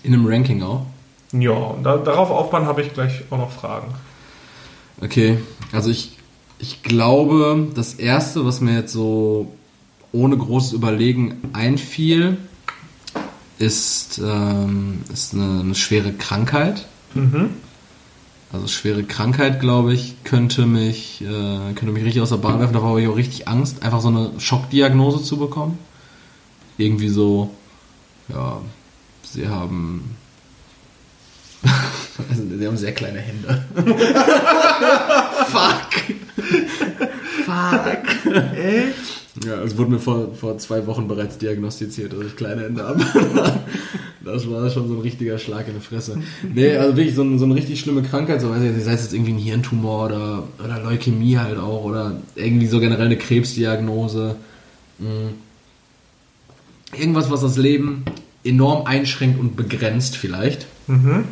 [0.03, 0.87] In einem Ranking auch.
[1.33, 3.95] Ja, und da, darauf aufbauen habe ich gleich auch noch Fragen.
[5.01, 5.39] Okay,
[5.72, 6.18] also ich,
[6.59, 9.53] ich glaube, das erste, was mir jetzt so
[10.12, 12.37] ohne großes Überlegen einfiel,
[13.59, 16.87] ist, ähm, ist eine, eine schwere Krankheit.
[17.14, 17.51] Mhm.
[18.53, 22.72] Also schwere Krankheit, glaube ich, könnte mich, äh, könnte mich richtig aus der Bahn werfen.
[22.72, 25.78] Da habe ich auch richtig Angst, einfach so eine Schockdiagnose zu bekommen.
[26.76, 27.51] Irgendwie so,
[28.28, 28.61] ja,
[29.22, 30.16] sie haben,
[31.63, 33.65] also, sie haben sehr kleine Hände.
[35.47, 35.91] Fuck.
[37.45, 38.35] Fuck.
[38.57, 39.21] Echt?
[39.47, 43.05] Ja, es wurde mir vor, vor zwei Wochen bereits diagnostiziert, dass ich kleine Hände habe.
[44.23, 46.19] Das war schon so ein richtiger Schlag in die Fresse.
[46.43, 48.93] Nee, also wirklich so, ein, so eine richtig schlimme Krankheit, so weiß ich nicht, sei
[48.93, 53.17] es jetzt irgendwie ein Hirntumor oder, oder Leukämie halt auch oder irgendwie so generell eine
[53.17, 54.37] Krebsdiagnose.
[54.99, 55.31] Mhm.
[56.99, 58.05] Irgendwas, was das Leben
[58.45, 60.67] enorm einschränkt und begrenzt vielleicht.
[60.87, 61.25] Mhm.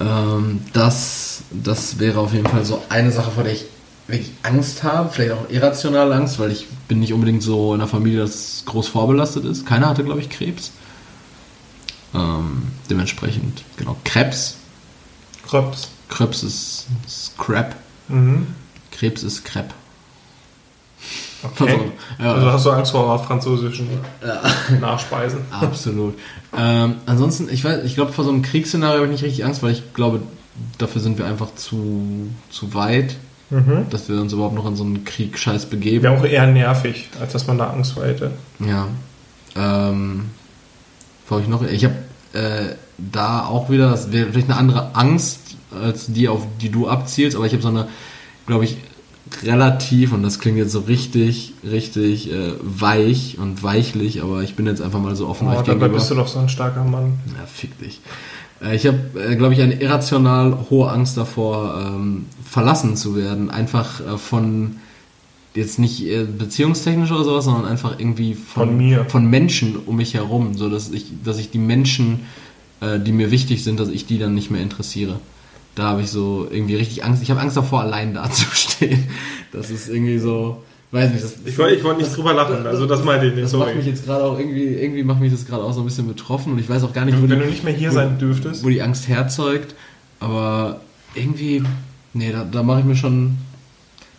[0.00, 3.66] Ähm, das, das wäre auf jeden Fall so eine Sache, vor der ich
[4.06, 7.88] wirklich Angst habe, vielleicht auch irrationale Angst, weil ich bin nicht unbedingt so in einer
[7.88, 9.66] Familie, das groß vorbelastet ist.
[9.66, 10.72] Keiner hatte, glaube ich, Krebs.
[12.14, 14.56] Ähm, dementsprechend, genau, Krebs.
[15.46, 15.88] Krebs.
[16.08, 17.76] Krebs ist, ist Crap.
[18.08, 18.48] Mhm.
[18.90, 19.72] Krebs ist Crap.
[21.42, 21.70] Okay.
[21.72, 21.84] Also,
[22.18, 22.34] ja.
[22.34, 23.88] Also hast du Angst vor französischen
[24.26, 24.42] Ja.
[24.80, 25.40] Nachspeisen?
[25.50, 26.14] Absolut.
[26.56, 29.62] ähm, ansonsten, ich weiß, ich glaube, vor so einem Kriegsszenario habe ich nicht richtig Angst,
[29.62, 30.20] weil ich glaube,
[30.78, 33.16] dafür sind wir einfach zu, zu weit,
[33.52, 33.86] Mhm.
[33.90, 36.04] dass wir uns überhaupt noch in so einen Krieg-Scheiß begeben.
[36.04, 38.30] Wäre auch eher nervig, als dass man da Angst vor hätte.
[38.60, 38.86] Ja.
[39.56, 40.26] Ähm,
[41.28, 41.62] ich noch?
[41.62, 41.94] Ich habe
[42.32, 46.88] äh, da auch wieder, das wäre vielleicht eine andere Angst als die, auf die du
[46.88, 47.88] abzielst, aber ich habe so eine,
[48.46, 48.76] glaube ich,
[49.44, 54.66] relativ, und das klingt jetzt so richtig, richtig äh, weich und weichlich, aber ich bin
[54.66, 55.94] jetzt einfach mal so offen Oh, euch dabei gegenüber.
[55.94, 57.18] bist du doch so ein starker Mann.
[57.38, 58.00] Ja, fick dich.
[58.62, 63.50] Äh, Ich habe, äh, glaube ich, eine irrational hohe Angst davor, ähm, verlassen zu werden.
[63.50, 64.76] Einfach äh, von,
[65.54, 69.04] jetzt nicht äh, beziehungstechnisch oder sowas, sondern einfach irgendwie von, Von mir.
[69.06, 72.20] von Menschen um mich herum, so dass ich, dass ich die Menschen,
[72.80, 75.20] äh, die mir wichtig sind, dass ich die dann nicht mehr interessiere.
[75.74, 77.22] Da habe ich so irgendwie richtig Angst.
[77.22, 79.06] Ich habe Angst davor, allein dazustehen.
[79.52, 80.62] Das ist irgendwie so,
[80.92, 81.24] weiß nicht.
[81.24, 83.44] Das, Ich wollte ich wollt nicht drüber lachen, also das meinte ich nicht.
[83.44, 83.88] das macht mich Sorry.
[83.90, 86.60] jetzt gerade auch irgendwie, irgendwie macht mich das gerade auch so ein bisschen betroffen und
[86.60, 88.62] ich weiß auch gar nicht, wo Wenn die, du nicht mehr hier sein dürftest.
[88.62, 89.74] wo die Angst herzeugt.
[90.20, 90.80] Aber
[91.16, 91.64] irgendwie,
[92.12, 93.38] nee, da, da mache ich mir schon.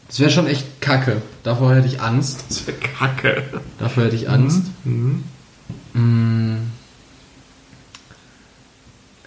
[0.10, 1.22] Das wäre schon echt kacke.
[1.44, 2.44] Davor hätte ich Angst.
[2.50, 3.44] Das wäre kacke.
[3.80, 4.64] Dafür hätte ich Angst.
[4.84, 5.24] Mhm.
[5.94, 6.58] Mm.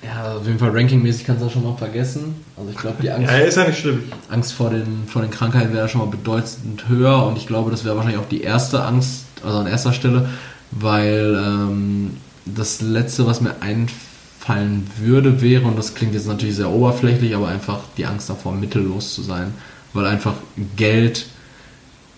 [0.03, 2.35] Ja, auf jeden Fall rankingmäßig kannst du das schon mal vergessen.
[2.57, 4.03] Also ich glaube, die Angst, Ja, ist ja nicht schlimm.
[4.29, 7.85] Angst vor den, vor den Krankheiten wäre schon mal bedeutend höher und ich glaube, das
[7.87, 10.29] wäre wahrscheinlich auch die erste Angst, also an erster Stelle,
[10.71, 16.69] weil ähm, das letzte, was mir einfallen würde, wäre, und das klingt jetzt natürlich sehr
[16.69, 19.55] oberflächlich, aber einfach die Angst davor, mittellos zu sein,
[19.95, 20.35] weil einfach
[20.77, 21.25] Geld,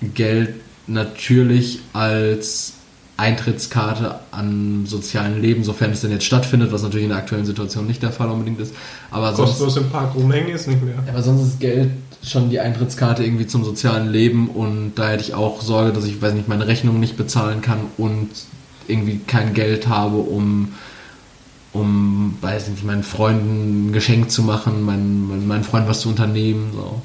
[0.00, 0.54] Geld
[0.88, 2.72] natürlich als
[3.18, 7.86] Eintrittskarte an sozialen Leben, sofern es denn jetzt stattfindet, was natürlich in der aktuellen Situation
[7.86, 8.74] nicht der Fall unbedingt ist.
[9.10, 10.96] Aber sonst, Kostenlos im Park rumhängen ist nicht mehr.
[11.08, 11.90] aber sonst ist Geld
[12.22, 16.20] schon die Eintrittskarte irgendwie zum sozialen Leben und da hätte ich auch Sorge, dass ich,
[16.20, 18.28] weiß nicht, meine Rechnung nicht bezahlen kann und
[18.86, 20.74] irgendwie kein Geld habe, um,
[21.72, 26.10] um, weiß nicht, meinen Freunden ein Geschenk zu machen, meinen, meinen, meinen Freunden was zu
[26.10, 27.00] unternehmen, so.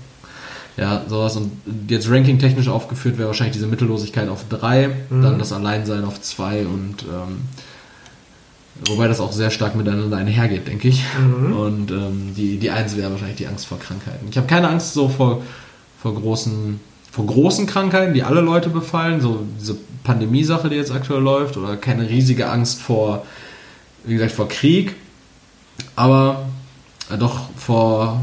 [0.77, 1.35] Ja, sowas.
[1.35, 1.51] Und
[1.89, 5.21] jetzt ranking-technisch aufgeführt wäre wahrscheinlich diese Mittellosigkeit auf drei, Mhm.
[5.21, 7.41] dann das Alleinsein auf zwei und ähm,
[8.87, 11.03] wobei das auch sehr stark miteinander einhergeht, denke ich.
[11.19, 11.53] Mhm.
[11.53, 14.27] Und ähm, die, die eins wäre wahrscheinlich die Angst vor Krankheiten.
[14.29, 15.41] Ich habe keine Angst so vor,
[16.01, 16.79] vor großen
[17.11, 21.75] vor großen Krankheiten, die alle Leute befallen, so diese Pandemie-Sache, die jetzt aktuell läuft, oder
[21.75, 23.25] keine riesige Angst vor,
[24.05, 24.95] wie gesagt, vor Krieg,
[25.97, 26.45] aber
[27.11, 28.21] äh, doch vor,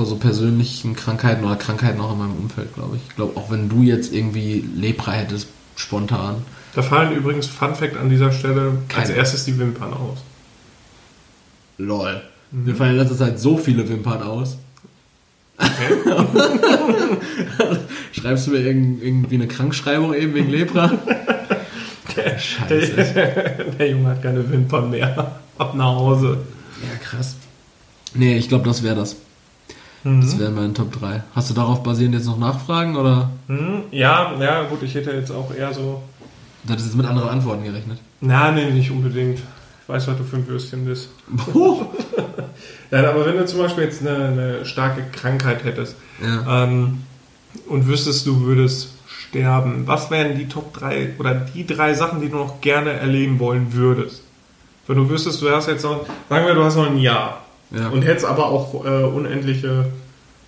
[0.00, 3.02] vor so persönlichen Krankheiten oder Krankheiten auch in meinem Umfeld, glaube ich.
[3.10, 6.36] Ich glaube, auch wenn du jetzt irgendwie Lepra hättest, spontan,
[6.74, 9.18] Da fallen übrigens, Fun Fact an dieser Stelle, als Keine.
[9.18, 10.20] erstes die Wimpern aus.
[11.76, 12.22] lol.
[12.50, 14.56] Mir fallen in letzter Zeit so viele Wimpern aus.
[15.58, 16.16] Okay?
[18.12, 20.90] Schreibst du mir irgend, irgendwie eine Krankschreibung eben wegen Lepra?
[22.38, 22.94] Scheiße.
[23.78, 25.40] Der Junge hat keine Wimpern mehr.
[25.58, 26.38] Ab nach Hause.
[26.82, 27.36] Ja, krass.
[28.14, 29.16] Nee, ich glaube, das wäre das.
[30.02, 31.22] Das wären meine Top 3.
[31.34, 35.30] Hast du darauf basierend jetzt noch Nachfragen oder Hm, ja, ja, gut, ich hätte jetzt
[35.30, 36.02] auch eher so.
[36.64, 37.98] du hattest jetzt mit anderen Antworten gerechnet?
[38.20, 39.38] Na, nee, nicht unbedingt.
[39.82, 41.08] Ich weiß, was du für ein Würstchen bist.
[42.90, 46.64] Nein, aber wenn du zum Beispiel jetzt eine, eine starke Krankheit hättest Ja.
[46.64, 47.02] ähm,
[47.68, 52.28] und wüsstest, du würdest sterben, was wären die Top 3 oder die drei Sachen, die
[52.28, 54.22] du noch gerne erleben wollen würdest?
[54.86, 57.88] Wenn du wüsstest, du hast jetzt noch, sagen wir, du hast noch ein Jahr Ja.
[57.88, 59.86] und hättest aber auch äh, unendliche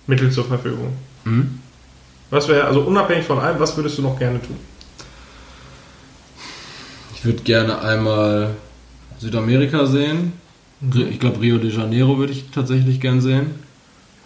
[0.07, 0.89] Mittel zur Verfügung.
[1.23, 1.59] Mhm.
[2.29, 4.57] Was wäre, also unabhängig von allem, was würdest du noch gerne tun?
[7.15, 8.55] Ich würde gerne einmal
[9.19, 10.33] Südamerika sehen.
[10.93, 13.51] Ich glaube, Rio de Janeiro würde ich tatsächlich gern sehen.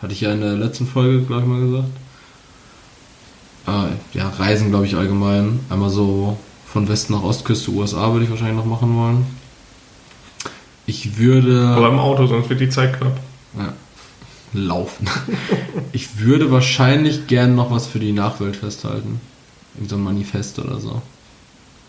[0.02, 1.90] Hatte ich ja in der letzten Folge, glaube ich, mal gesagt.
[3.68, 5.60] Äh, ja, Reisen, glaube ich, allgemein.
[5.70, 9.28] Einmal so von Westen nach Ostküste USA würde ich wahrscheinlich noch machen wollen.
[10.88, 11.68] Ich würde.
[11.68, 13.18] Aber im Auto, sonst wird die Zeit knapp.
[13.58, 13.74] Ja,
[14.54, 15.08] laufen.
[15.92, 19.22] ich würde wahrscheinlich gern noch was für die Nachwelt festhalten.
[19.76, 21.02] Irgend so ein Manifest oder so.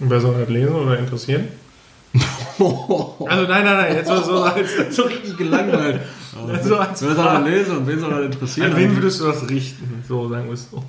[0.00, 1.48] Und wer soll das lesen oder interessieren?
[2.58, 6.00] Also nein, nein, nein, jetzt mal so als, so richtig gelangweilt.
[6.64, 8.72] So als Wer soll das lesen und wen soll das interessieren?
[8.72, 10.02] an wen würdest du das richten?
[10.08, 10.82] So sagen wir es so.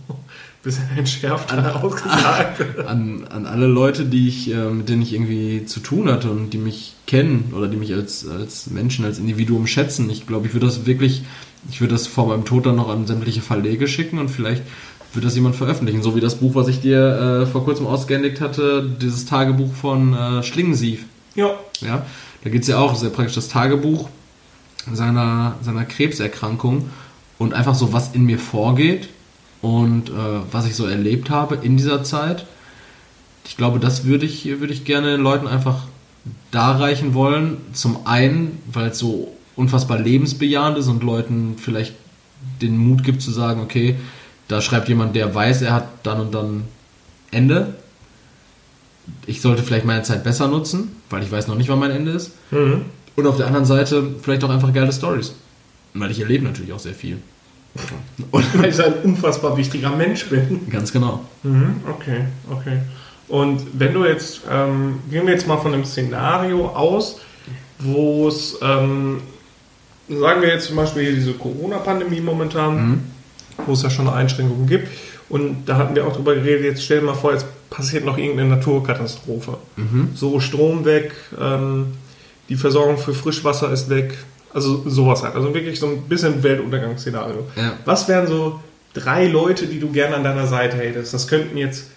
[0.61, 2.79] Bisschen entschärft ausgesagt.
[2.87, 6.49] an, an alle Leute, die ich, äh, mit denen ich irgendwie zu tun hatte und
[6.49, 10.09] die mich kennen oder die mich als, als Menschen, als Individuum schätzen.
[10.09, 11.23] Ich glaube, ich würde das wirklich,
[11.71, 14.63] ich würde das vor meinem Tod dann noch an sämtliche Verlege schicken und vielleicht
[15.13, 16.03] wird das jemand veröffentlichen.
[16.03, 20.13] So wie das Buch, was ich dir äh, vor kurzem ausgehändigt hatte, dieses Tagebuch von
[20.13, 21.05] äh, Schlingensief.
[21.35, 21.51] Ja.
[21.79, 22.05] Ja,
[22.43, 24.09] da geht es ja auch sehr praktisch das Tagebuch
[24.91, 26.89] seiner, seiner Krebserkrankung
[27.37, 29.07] und einfach so, was in mir vorgeht
[29.61, 30.13] und äh,
[30.51, 32.45] was ich so erlebt habe in dieser Zeit.
[33.45, 35.83] Ich glaube, das würde ich, würde ich gerne den Leuten einfach
[36.51, 37.57] darreichen wollen.
[37.73, 41.93] Zum einen, weil es so unfassbar lebensbejahend ist und Leuten vielleicht
[42.61, 43.95] den Mut gibt zu sagen, okay,
[44.47, 46.63] da schreibt jemand, der weiß, er hat dann und dann
[47.31, 47.75] Ende.
[49.25, 52.11] Ich sollte vielleicht meine Zeit besser nutzen, weil ich weiß noch nicht, wann mein Ende
[52.11, 52.31] ist.
[52.51, 52.85] Mhm.
[53.15, 55.33] Und auf der anderen Seite vielleicht auch einfach geile Stories.
[55.93, 57.17] Weil ich erlebe natürlich auch sehr viel.
[58.31, 60.69] Weil ich ein unfassbar wichtiger Mensch bin.
[60.69, 61.21] Ganz genau.
[61.43, 62.79] Mhm, okay, okay.
[63.27, 67.21] Und wenn du jetzt, ähm, gehen wir jetzt mal von einem Szenario aus,
[67.77, 69.21] wo es, ähm,
[70.09, 73.03] sagen wir jetzt zum Beispiel hier diese Corona-Pandemie momentan,
[73.65, 74.87] wo es ja schon Einschränkungen gibt.
[75.29, 78.17] Und da hatten wir auch drüber geredet, jetzt stell dir mal vor, jetzt passiert noch
[78.17, 79.57] irgendeine Naturkatastrophe.
[80.15, 81.93] So Strom weg, ähm,
[82.49, 84.17] die Versorgung für Frischwasser ist weg.
[84.53, 85.35] Also sowas halt.
[85.35, 87.47] Also wirklich so ein bisschen Weltuntergangsszenario.
[87.55, 87.73] Ja.
[87.85, 88.59] Was wären so
[88.93, 91.13] drei Leute, die du gerne an deiner Seite hättest?
[91.13, 91.91] Das könnten jetzt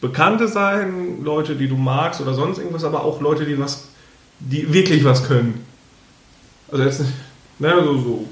[0.00, 3.84] Bekannte sein, Leute, die du magst oder sonst irgendwas, aber auch Leute, die was,
[4.38, 5.64] die wirklich was können.
[6.72, 7.02] Also jetzt,
[7.58, 8.24] ne, so, so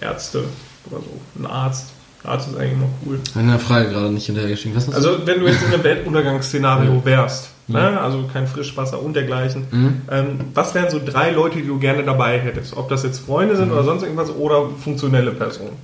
[0.00, 0.44] Ärzte
[0.90, 1.90] oder so, ein Arzt.
[2.22, 3.20] Ein Arzt ist eigentlich immer cool.
[3.34, 4.80] In der Frage gerade nicht hinterhergeschrieben.
[4.94, 10.02] Also wenn du jetzt in einem Weltuntergangsszenario wärst, ne, also kein Frischwasser und dergleichen, Mhm.
[10.10, 12.76] ähm, was wären so drei Leute, die du gerne dabei hättest?
[12.76, 13.58] Ob das jetzt Freunde Mhm.
[13.58, 15.76] sind oder sonst irgendwas oder funktionelle Personen?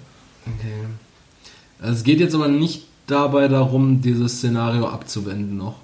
[0.47, 0.73] Okay.
[1.81, 5.77] Also es geht jetzt aber nicht dabei darum, dieses Szenario abzuwenden noch.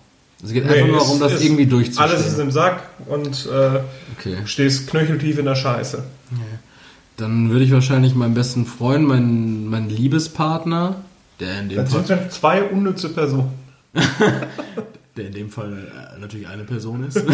[0.44, 2.10] Es geht einfach Nee, nur darum, das irgendwie durchzustehen.
[2.10, 3.80] Alles ist im Sack und äh,
[4.18, 4.36] okay.
[4.44, 6.04] stehst knöcheltief in der Scheiße.
[7.16, 10.96] Dann würde ich wahrscheinlich meinen besten Freund, meinen, meinen Liebespartner,
[11.40, 13.50] der in dem Das Fall, sind dann zwei unnütze Personen.
[15.16, 15.72] der in dem Fall
[16.16, 17.22] äh, natürlich eine Person ist.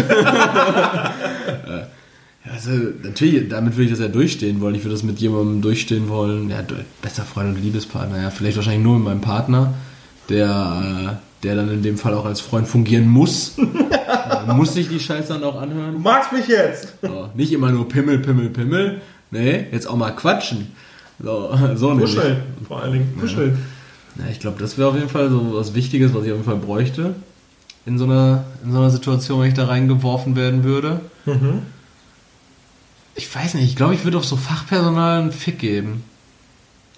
[1.67, 2.71] Äh, also
[3.03, 4.75] natürlich, damit würde ich das ja durchstehen wollen.
[4.75, 6.51] Ich würde das mit jemandem durchstehen wollen.
[6.51, 8.21] Ja, du- bester Freund und Liebespartner.
[8.21, 9.75] Ja, vielleicht wahrscheinlich nur mit meinem Partner,
[10.29, 13.57] der, äh, der dann in dem Fall auch als Freund fungieren muss.
[13.59, 16.03] Äh, muss sich die Scheiße dann auch Du anhören.
[16.03, 16.95] magst mich jetzt!
[17.01, 19.01] So, nicht immer nur Pimmel, Pimmel, Pimmel.
[19.31, 20.73] Nee, jetzt auch mal quatschen.
[21.23, 21.97] So, so.
[21.97, 23.15] Kuscheln, vor allen Dingen.
[23.21, 23.57] Kuscheln.
[24.19, 26.45] Ja, ich glaube, das wäre auf jeden Fall so was Wichtiges, was ich auf jeden
[26.45, 27.15] Fall bräuchte.
[27.85, 31.01] In so einer, in so einer Situation, wenn ich da reingeworfen werden würde.
[31.27, 31.63] Mhm.
[33.15, 36.05] Ich weiß nicht, ich glaube, ich würde auf so Fachpersonal einen Fick geben.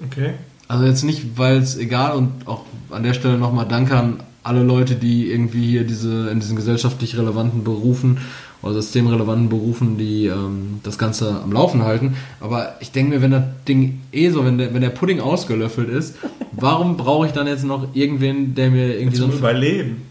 [0.04, 0.34] Okay.
[0.68, 4.62] Also jetzt nicht, weil es egal und auch an der Stelle nochmal Danke an alle
[4.62, 8.18] Leute, die irgendwie hier diese in diesen gesellschaftlich relevanten Berufen
[8.62, 12.16] oder systemrelevanten Berufen, die ähm, das Ganze am Laufen halten.
[12.40, 15.88] Aber ich denke mir, wenn das Ding eh so, wenn der, wenn der Pudding ausgelöffelt
[15.88, 16.16] ist,
[16.52, 20.02] warum brauche ich dann jetzt noch irgendwen, der mir irgendwie so Zum ein Überleben.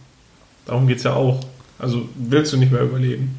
[0.66, 1.40] Darum geht es ja auch.
[1.80, 3.38] Also willst du nicht mehr überleben.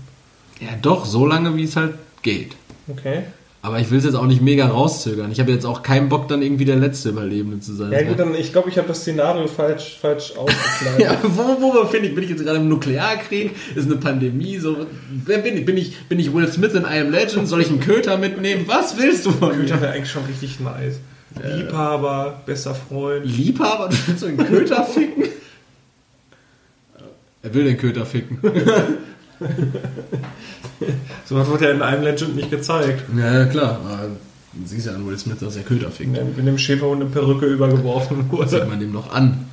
[0.60, 2.56] Ja doch, so lange wie es halt geht.
[2.88, 3.22] Okay.
[3.64, 5.32] Aber ich will es jetzt auch nicht mega rauszögern.
[5.32, 7.92] Ich habe jetzt auch keinen Bock, dann irgendwie der letzte Überlebende zu sein.
[7.92, 11.00] Ja gut, dann ich glaube, ich habe das Szenario falsch, falsch ausgekleidet.
[11.00, 12.14] Ja, wo, wo befinde ich?
[12.14, 13.52] Bin ich jetzt gerade im Nuklearkrieg?
[13.74, 14.58] Ist eine Pandemie?
[14.58, 14.76] So,
[15.24, 15.64] wer bin ich?
[15.64, 17.48] Bin ich, bin ich Will Smith in I Am Legend?
[17.48, 18.64] Soll ich einen Köter mitnehmen?
[18.66, 19.80] Was willst du von Köter mir?
[19.80, 20.96] wäre eigentlich schon richtig nice.
[21.42, 23.24] Liebhaber, bester Freund.
[23.24, 23.88] Liebhaber?
[23.88, 25.24] Du willst so einen Köter ficken?
[27.44, 28.38] Er will den Köter ficken.
[31.26, 33.04] So was wird ja in einem Legend nicht gezeigt.
[33.16, 33.80] Ja, ja klar.
[33.84, 34.08] Aber
[34.52, 36.12] du siehst ja an Will Smith, dass er Köter fickt.
[36.36, 38.66] Mit dem Schäferhund eine Perücke übergeworfen Sieht wurde.
[38.66, 39.46] man dem noch an.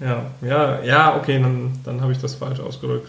[0.00, 3.08] Ja, ja, ja, okay, dann, dann habe ich das falsch ausgedrückt.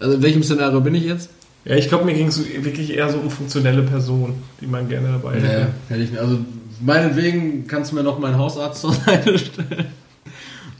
[0.00, 1.30] Also in welchem Szenario bin ich jetzt?
[1.64, 5.08] Ja, ich glaube, mir ging es wirklich eher so um funktionelle Personen, die man gerne
[5.08, 5.46] dabei hätte.
[5.88, 6.18] Nee, hätte ich.
[6.18, 6.38] Also
[6.80, 9.86] meinetwegen kannst du mir noch meinen Hausarzt zur Seite stellen.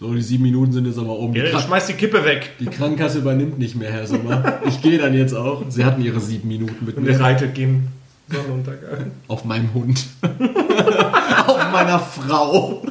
[0.01, 1.35] So, die sieben Minuten sind jetzt aber um.
[1.35, 2.53] Ja, Krank schmeiß die Kippe weg.
[2.61, 4.61] die Krankenkasse übernimmt nicht mehr, Herr Sommer.
[4.67, 5.65] Ich gehe dann jetzt auch.
[5.69, 7.19] Sie hatten ihre sieben Minuten mit Und mir.
[7.19, 7.89] reitet gegen
[8.31, 9.11] Sonnenuntergang.
[9.27, 10.05] Auf meinem Hund.
[11.47, 12.83] Auf meiner Frau.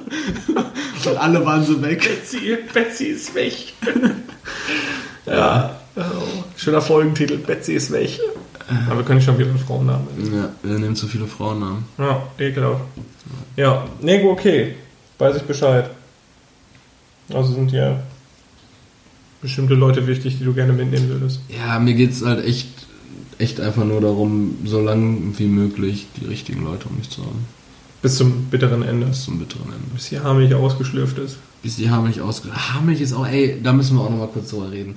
[1.05, 2.01] Und alle waren so weg.
[2.01, 3.53] Betsy, Betsy ist weg.
[5.25, 6.01] ja, oh,
[6.57, 8.19] schöner Folgentitel, Betsy ist weg.
[8.89, 10.35] Aber wir können schon wieder einen Frauennamen nennen.
[10.35, 11.85] Ja, wir nehmen zu viele Frauennamen.
[11.97, 12.81] Ja, ekelhaft.
[13.55, 14.75] Ja, nee, okay.
[15.17, 15.89] Weiß ich Bescheid.
[17.33, 17.99] Also sind ja
[19.41, 21.41] bestimmte Leute wichtig, die du gerne mitnehmen würdest.
[21.49, 22.67] Ja, mir geht's halt echt,
[23.37, 27.45] echt einfach nur darum, so lang wie möglich die richtigen Leute um mich zu haben.
[28.01, 29.07] Bis zum bitteren Ende.
[29.07, 29.85] Bis zum bitteren Ende.
[29.93, 31.37] Bis die Haarmilch ausgeschlürft ist.
[31.63, 32.49] Bis die Haarmilch ausge...
[32.53, 34.95] Haarmilch ist auch, ey, da müssen wir auch nochmal kurz drüber reden.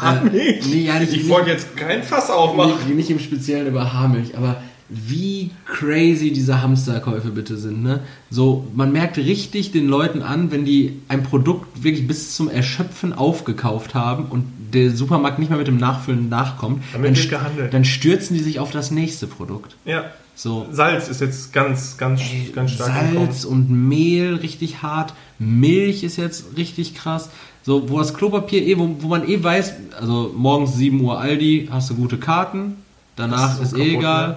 [0.00, 0.66] Haarmilch?
[0.66, 2.72] Äh, nee, ja, nicht, Ich wollte jetzt kein Fass aufmachen.
[2.86, 4.60] nicht, nicht im Speziellen über Haarmilch, aber
[4.90, 8.00] wie crazy diese Hamsterkäufe bitte sind, ne?
[8.28, 13.12] So, man merkt richtig den Leuten an, wenn die ein Produkt wirklich bis zum Erschöpfen
[13.12, 18.42] aufgekauft haben und der Supermarkt nicht mehr mit dem Nachfüllen nachkommt, dann, dann stürzen die
[18.42, 19.76] sich auf das nächste Produkt.
[19.84, 20.04] Ja.
[20.34, 23.12] So, Salz ist jetzt ganz, ganz, Ey, ganz stark.
[23.12, 27.30] Salz und Mehl richtig hart, Milch ist jetzt richtig krass.
[27.62, 31.68] So, wo das Klopapier eh, wo, wo man eh weiß, also morgens 7 Uhr Aldi,
[31.70, 32.76] hast du gute Karten,
[33.16, 34.28] danach ist, ist eh kaputt, egal.
[34.28, 34.36] ne?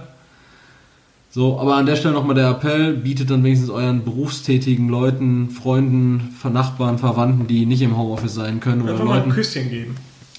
[1.36, 6.36] So, aber an der Stelle nochmal der Appell, bietet dann wenigstens euren berufstätigen Leuten, Freunden,
[6.44, 9.96] Nachbarn, Verwandten, die nicht im Homeoffice sein können oder Einfach mal ein Leuten, Küsschen geben.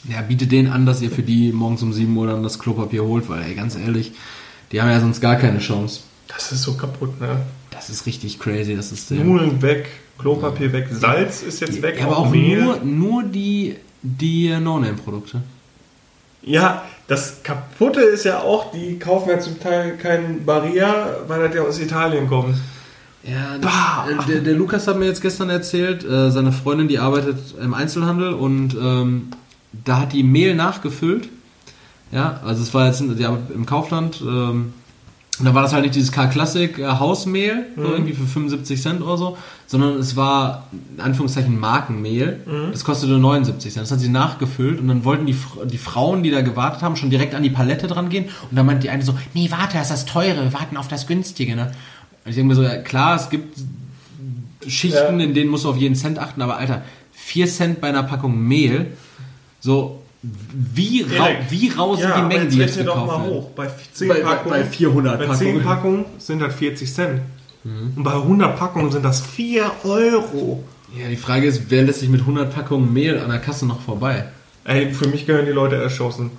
[0.09, 3.03] ja, bietet denen an, dass ihr für die morgens um 7 Uhr dann das Klopapier
[3.03, 4.12] holt, weil ey, ganz ehrlich,
[4.70, 6.03] die haben ja sonst gar keine Chance.
[6.28, 7.38] Das ist so kaputt, ne?
[7.72, 11.97] Das ist richtig crazy, das ist der Nudeln weg, Klopapier weg, Salz ist jetzt weg,
[11.99, 12.62] Ja, aber auch Mehl.
[12.62, 15.42] nur, nur die, die No-Name-Produkte.
[16.45, 21.55] Ja, das Kaputte ist ja auch, die kaufen ja zum Teil keinen Barilla, weil das
[21.55, 22.57] ja aus Italien kommt.
[23.22, 26.99] Ja, das, äh, der, der Lukas hat mir jetzt gestern erzählt, äh, seine Freundin, die
[26.99, 29.28] arbeitet im Einzelhandel und ähm,
[29.72, 31.28] da hat die Mehl nachgefüllt.
[32.12, 34.20] Ja, also es war jetzt im Kaufland.
[34.20, 34.74] Ähm,
[35.41, 37.93] und da war das halt nicht dieses K-Klassik äh, Hausmehl, so Mhm.
[37.93, 42.41] irgendwie für 75 Cent oder so, sondern es war in Anführungszeichen Markenmehl.
[42.47, 42.70] Mhm.
[42.72, 43.82] Das kostete 79 Cent.
[43.85, 47.11] Das hat sie nachgefüllt und dann wollten die, die Frauen, die da gewartet haben, schon
[47.11, 48.26] direkt an die Palette dran gehen.
[48.49, 50.87] Und dann meinte die eine so, nee, warte, das ist das Teure, wir warten auf
[50.89, 51.57] das Günstige.
[51.57, 51.72] Ne?
[52.24, 53.59] Und ich denke mir so, ja, klar, es gibt
[54.66, 55.24] Schichten, Ja.
[55.26, 56.82] in denen musst du auf jeden Cent achten, aber Alter,
[57.12, 58.93] 4 Cent bei einer Packung Mehl,
[59.61, 60.01] so
[60.74, 63.24] wie, Erik, wie rau sind ja, die Mengen, jetzt die jetzt rechne doch gekauft mal
[63.26, 63.34] werden?
[63.42, 63.50] hoch.
[63.50, 65.54] Bei 10 Bei- Packungen, bei 400 bei Packungen.
[65.56, 67.20] 10 Packungen sind das 40 Cent.
[67.64, 67.92] Mhm.
[67.96, 70.64] Und bei 100 Packungen sind das 4 Euro.
[70.98, 73.80] Ja, die Frage ist, wer lässt sich mit 100 Packungen Mehl an der Kasse noch
[73.80, 74.26] vorbei?
[74.64, 76.30] Ey, für mich gehören die Leute erschossen.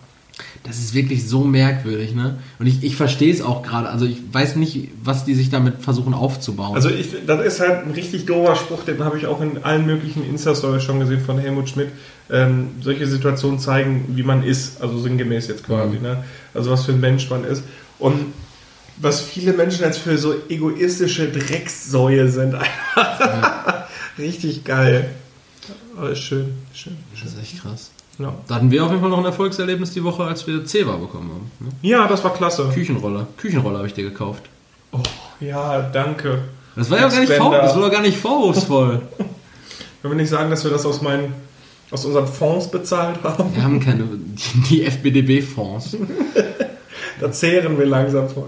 [0.63, 2.39] Das ist wirklich so merkwürdig, ne?
[2.59, 3.87] Und ich, ich verstehe es auch gerade.
[3.89, 6.75] Also ich weiß nicht, was die sich damit versuchen aufzubauen.
[6.75, 9.85] Also ich, das ist halt ein richtig dober Spruch, den habe ich auch in allen
[9.85, 11.89] möglichen Insta-Stories schon gesehen von Helmut Schmidt.
[12.29, 16.01] Ähm, solche Situationen zeigen, wie man ist, also sinngemäß jetzt quasi, Mhm.
[16.01, 16.23] ne?
[16.53, 17.63] Also was für ein Mensch man ist.
[17.99, 18.33] Und
[18.97, 22.55] was viele Menschen als für so egoistische Dreckssäue sind,
[24.17, 25.09] richtig geil.
[25.97, 27.27] Aber ist schön, schön, das schön.
[27.29, 27.91] ist echt krass.
[28.17, 28.33] Ja.
[28.47, 31.29] Da hatten wir auf jeden Fall noch ein Erfolgserlebnis die Woche, als wir Zewa bekommen
[31.31, 31.51] haben.
[31.59, 31.71] Ne?
[31.81, 32.69] ja, das war klasse.
[32.73, 33.27] Küchenroller.
[33.37, 34.43] Küchenroller habe ich dir gekauft.
[34.91, 34.99] Oh,
[35.41, 36.43] ja, danke.
[36.75, 39.01] Das war ja gar nicht vor, das war doch gar nicht vorwurfsvoll.
[40.01, 41.33] Können wir nicht sagen, dass wir das aus meinen,
[41.91, 43.53] aus unseren Fonds bezahlt haben?
[43.55, 45.97] Wir haben keine, die, die FBDB-Fonds.
[47.19, 48.45] Da zehren wir langsam von.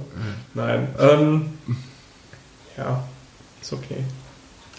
[0.53, 0.89] Nein.
[0.99, 1.45] Ähm,
[2.77, 3.03] ja,
[3.61, 4.03] ist okay.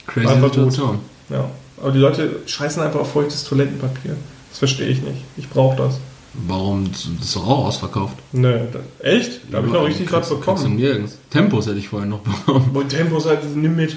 [0.07, 0.53] Crazy gut.
[0.53, 0.99] Situation.
[1.31, 1.49] Ja.
[1.81, 4.17] Aber die Leute scheißen einfach auf feuchtes Toilettenpapier.
[4.51, 5.23] Das verstehe ich nicht.
[5.37, 5.99] Ich brauche das.
[6.47, 6.91] Warum?
[6.93, 8.17] Das ist doch auch ausverkauft.
[8.33, 9.41] Nö, da, echt?
[9.51, 10.77] Da habe ich noch richtig was kriegst du bekommen.
[10.77, 11.19] nirgends.
[11.31, 12.71] Tempos hätte ich vorhin noch bekommen.
[12.75, 13.97] Und Tempos halt, nimm mit.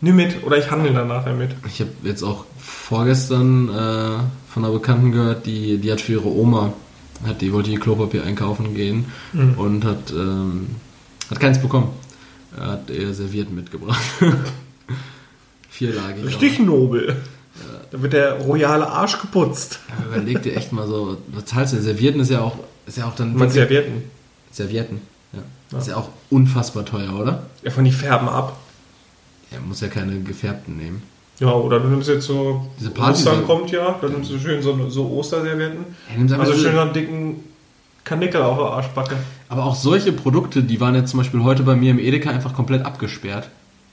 [0.00, 1.50] Nimm mit oder ich handle dann nachher mit.
[1.68, 4.18] Ich habe jetzt auch vorgestern äh,
[4.52, 6.72] von einer Bekannten gehört, die, die hat für ihre Oma,
[7.24, 9.54] hat, die wollte ihr Klopapier einkaufen gehen Mhm.
[9.58, 10.68] und hat, ähm,
[11.30, 11.90] hat keins bekommen.
[12.56, 14.00] Er hat ihr Servietten mitgebracht.
[15.70, 16.24] Vierlagig.
[16.26, 17.16] Richtig nobel.
[17.90, 19.80] Da wird der royale Arsch geputzt.
[19.96, 21.80] Aber überleg dir echt mal so, was zahlst du?
[21.80, 23.36] Servietten ist ja auch, ist ja auch dann.
[23.36, 24.04] Man Servietten.
[24.50, 25.00] Servietten,
[25.32, 25.40] ja.
[25.72, 25.78] Ja.
[25.78, 27.42] Ist ja auch unfassbar teuer, oder?
[27.62, 28.56] Ja, von die färben ab.
[29.50, 31.02] Er muss ja keine gefärbten nehmen.
[31.40, 32.66] Ja, oder du nimmst jetzt so.
[32.78, 35.84] Diese Party- Ostern kommt ja, dann nimmst du schön so, so Osterservietten.
[36.08, 37.44] Er einfach Also so- schön einen dicken
[38.04, 39.16] Kanickel auf der Arschbacke.
[39.48, 42.54] Aber auch solche Produkte, die waren jetzt zum Beispiel heute bei mir im Edeka einfach
[42.54, 43.48] komplett abgesperrt.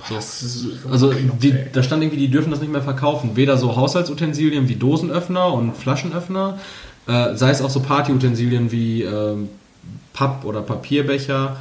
[0.07, 0.17] So.
[0.17, 3.35] Ist Also die, da stand irgendwie, die dürfen das nicht mehr verkaufen.
[3.35, 6.57] Weder so Haushaltsutensilien wie Dosenöffner und Flaschenöffner,
[7.07, 9.49] äh, sei es auch so Partyutensilien wie ähm,
[10.13, 11.57] Papp- oder Papierbecher.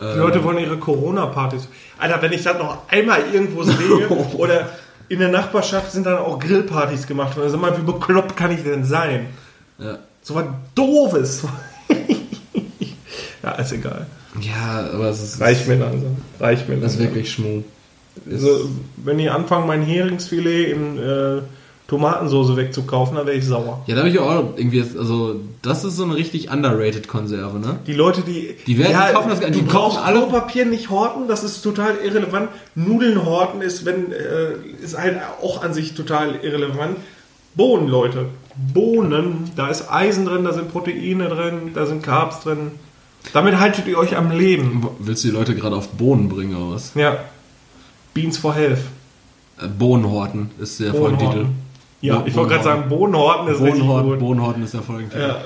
[0.00, 1.68] Äh, Die Leute wollen ihre Corona-Partys.
[1.98, 4.68] Alter, wenn ich das noch einmal irgendwo sehe oder
[5.08, 7.50] in der Nachbarschaft sind dann auch Grillpartys gemacht worden.
[7.50, 9.26] Sag mal, wie bekloppt kann ich denn sein?
[9.78, 9.98] ja.
[10.20, 11.44] So was Doofes.
[13.42, 14.06] ja, ist egal.
[14.40, 16.16] Ja, aber es ist, Reicht mir langsam.
[16.40, 17.14] Reicht mir das ist langsam.
[17.16, 17.62] wirklich Schmuh.
[18.30, 21.40] Also, wenn die anfangen, mein Heringsfilet in äh,
[21.86, 23.82] Tomatensoße wegzukaufen, dann wäre ich sauer.
[23.86, 27.58] Ja, da habe ich auch irgendwie, jetzt- also das ist so eine richtig underrated Konserve,
[27.58, 27.78] ne?
[27.86, 28.56] Die Leute, die.
[28.66, 31.62] Die werden- die kaufen das- du die brauchst kaufen alle- Klopapier nicht horten, das ist
[31.62, 32.50] total irrelevant.
[32.74, 36.96] Nudeln horten ist, wenn, äh, ist halt auch an sich total irrelevant.
[37.54, 38.26] Bohnen, Leute.
[38.74, 42.72] Bohnen, da ist Eisen drin, da sind Proteine drin, da sind Carbs drin.
[43.32, 44.86] Damit haltet ihr euch am Leben.
[44.98, 46.92] Willst du die Leute gerade auf Bohnen bringen oder was?
[46.94, 47.18] Ja.
[48.14, 48.78] Beans for Health.
[49.60, 51.46] Äh, Bohnenhorten ist der Folgentitel.
[52.00, 54.18] Ja, Bo- ich wollte gerade sagen, Bohnenhorten ist Bohnenhorten, gut.
[54.20, 55.20] Bohnenhorten ist der Folgentitel.
[55.28, 55.36] Ja.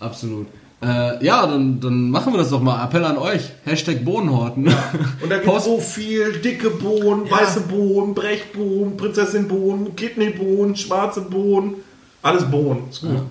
[0.00, 0.46] Absolut.
[0.82, 2.84] Äh, ja, dann, dann machen wir das doch mal.
[2.84, 3.50] Appell an euch.
[3.64, 4.66] Hashtag Bohnenhorten.
[5.22, 11.76] Und da gibt so viel dicke Bohnen, weiße Bohnen, Brechbohnen, Prinzessin-Bohnen, Kidneybohnen, schwarze Bohnen.
[12.22, 12.82] Alles Bohnen.
[12.90, 13.22] Ist gut.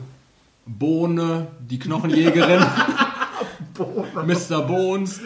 [0.66, 2.66] Bohne, die Knochenjägerin.
[3.78, 4.62] Mr.
[4.62, 5.20] Bones.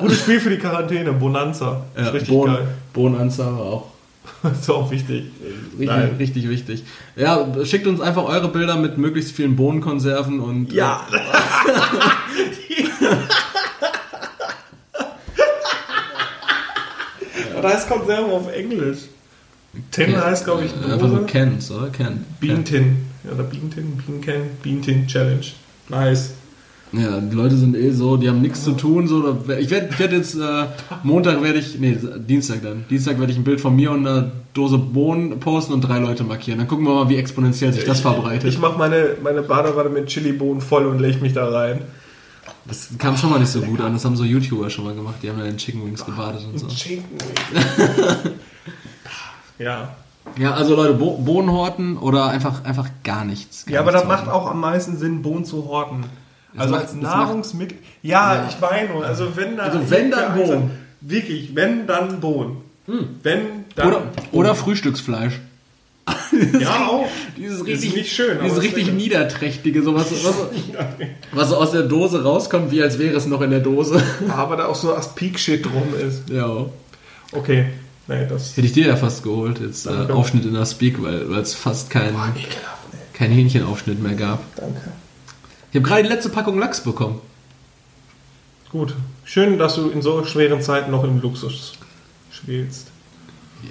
[0.00, 1.82] Gutes Spiel für die Quarantäne, Bonanza.
[1.96, 2.68] Ja, richtig Bohnen, geil.
[2.92, 3.86] Bohnenanzahl war auch
[4.52, 5.24] Ist auch wichtig.
[5.72, 6.14] richtig, Nein.
[6.18, 6.84] richtig wichtig.
[7.16, 11.06] Ja, schickt uns einfach eure Bilder mit möglichst vielen Bohnenkonserven und Ja.
[17.60, 18.98] Da heißt Konserve auf Englisch.
[19.90, 21.26] Tin äh, heißt, glaube ich, äh, einfach nur Dose.
[21.32, 21.88] Cans, oder?
[21.88, 22.24] Can.
[22.40, 23.07] Bean Tin.
[23.28, 25.46] Ja, oder Bean Tin, Bean Can, Bean Tin Challenge.
[25.88, 26.34] Nice.
[26.92, 29.08] Ja, die Leute sind eh so, die haben nichts zu tun.
[29.08, 30.64] So, ich werde werd jetzt, äh,
[31.02, 32.86] Montag werde ich, nee, Dienstag dann.
[32.88, 36.24] Dienstag werde ich ein Bild von mir und einer Dose Bohnen posten und drei Leute
[36.24, 36.58] markieren.
[36.58, 38.48] Dann gucken wir mal, wie exponentiell sich das verbreitet.
[38.48, 41.82] Ich mache meine, meine Badewanne mit Chilibohnen voll und lege mich da rein.
[42.64, 43.92] Das kam schon mal nicht so gut an.
[43.92, 45.16] Das haben so YouTuber schon mal gemacht.
[45.22, 46.68] Die haben da in Chicken Wings gebadet und so.
[46.70, 47.18] Schinken.
[49.58, 49.94] ja.
[50.36, 53.64] Ja, also Leute, Bo Bohnenhorten oder einfach, einfach gar nichts.
[53.66, 54.32] Gar Ja, aber das macht horten.
[54.32, 56.04] auch am meisten Sinn, Bohnen zu horten.
[56.56, 57.78] Also macht- als Nahrungsmittel.
[58.02, 59.64] Ja, ich meine, nur, also wenn da.
[59.64, 60.70] Also wenn, dann Bohnen.
[61.00, 62.56] Wirklich, wenn dann Bohnen.
[63.22, 63.40] Wenn
[63.74, 63.88] dann.
[63.88, 64.02] Oder,
[64.32, 65.40] oder Frühstücksfleisch.
[66.58, 67.06] ja, auch.
[67.36, 70.34] Dieses Ist richtig, nicht schön, dieses richtig niederträchtige, so was, was,
[71.32, 74.02] was so aus der Dose rauskommt, wie als wäre es noch in der Dose.
[74.34, 76.30] Aber da auch so Aspik-Shit drum ist.
[76.30, 76.64] ja.
[77.32, 77.66] Okay.
[78.08, 78.56] Nee, das.
[78.56, 79.90] Hätte ich dir ja fast geholt, jetzt äh.
[79.90, 82.98] Aufschnitt in der Speak, weil es fast keinen Ekelhaft, ey.
[83.12, 84.42] kein Hähnchenaufschnitt mehr gab.
[84.56, 84.92] Danke.
[85.70, 87.20] Ich habe gerade die letzte Packung Lachs bekommen.
[88.70, 88.94] Gut.
[89.24, 91.74] Schön, dass du in so schweren Zeiten noch im Luxus
[92.30, 92.88] spielst.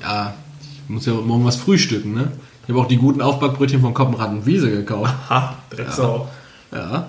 [0.01, 2.31] Ja, ich muss ja morgen was frühstücken, ne?
[2.63, 5.13] Ich habe auch die guten Aufbackbrötchen von Koppenrad und Wiese gekauft.
[5.29, 6.29] Ha, Drecksau.
[6.71, 7.07] Ja.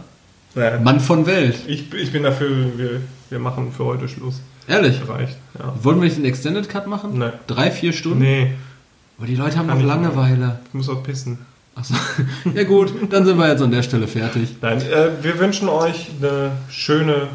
[0.54, 0.78] Ja.
[0.78, 1.56] Mann von Welt.
[1.66, 4.40] Ich, ich bin dafür, wir, wir machen für heute Schluss.
[4.68, 5.00] Ehrlich.
[5.08, 5.36] Reicht.
[5.58, 5.74] Ja.
[5.82, 7.18] Wollen wir nicht den Extended Cut machen?
[7.18, 7.30] Nee.
[7.46, 8.18] Drei, vier Stunden?
[8.20, 8.52] Nee,
[9.16, 10.60] Aber die Leute haben Kann noch Langeweile.
[10.68, 11.38] ich muss auch pissen.
[11.74, 11.94] Achso.
[12.54, 14.56] Ja gut, dann sind wir jetzt an der Stelle fertig.
[14.60, 17.28] Nein, äh, wir wünschen euch eine schöne,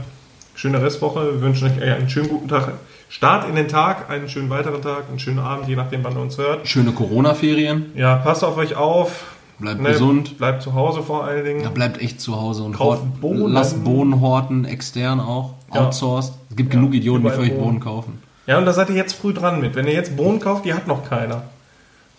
[0.55, 1.33] schöne Restwoche.
[1.33, 2.73] Wir wünschen euch einen schönen guten Tag.
[3.09, 6.21] Start in den Tag, einen schönen weiteren Tag, einen schönen Abend, je nachdem, wann ihr
[6.21, 6.67] uns hört.
[6.67, 7.91] Schöne Corona-Ferien.
[7.95, 9.25] Ja, passt auf euch auf.
[9.59, 10.37] Bleibt Ne, gesund.
[10.37, 11.61] Bleibt zu Hause vor allen Dingen.
[11.61, 13.53] Ja, bleibt echt zu Hause und Kauft hort, Bohnen.
[13.53, 15.85] lasst Bohnen horten, extern auch, Ja.
[15.85, 16.33] outsourced.
[16.49, 17.79] Es gibt Ja, genug Idioten, die für euch Bohnen Bohnen.
[17.79, 18.21] kaufen.
[18.47, 19.75] Ja, und da seid ihr jetzt früh dran mit.
[19.75, 21.43] Wenn ihr jetzt Bohnen kauft, die hat noch keiner.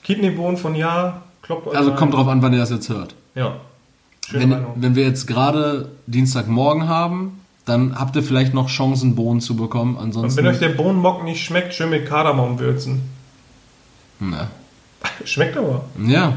[0.03, 1.99] Kidneybohnen von ja, kloppt euch Also rein.
[1.99, 3.15] kommt drauf an, wann ihr das jetzt hört.
[3.35, 3.57] Ja.
[4.27, 9.41] Schöne Wenn, wenn wir jetzt gerade Dienstagmorgen haben, dann habt ihr vielleicht noch Chancen, Bohnen
[9.41, 9.97] zu bekommen.
[9.97, 10.39] Und Ansonsten.
[10.39, 13.03] wenn euch der Bohnenmock nicht schmeckt, schön mit Kardamom würzen.
[14.21, 14.49] Na.
[15.25, 15.85] Schmeckt aber.
[16.07, 16.35] Ja,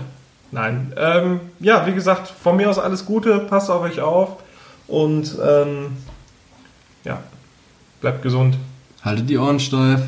[0.52, 0.94] Nein.
[0.98, 4.38] Ähm, ja, wie gesagt, von mir aus alles Gute, passt auf euch auf
[4.88, 5.98] und ähm,
[7.04, 7.20] ja,
[8.02, 8.58] bleibt gesund.
[9.02, 10.02] haltet die Ohren steif.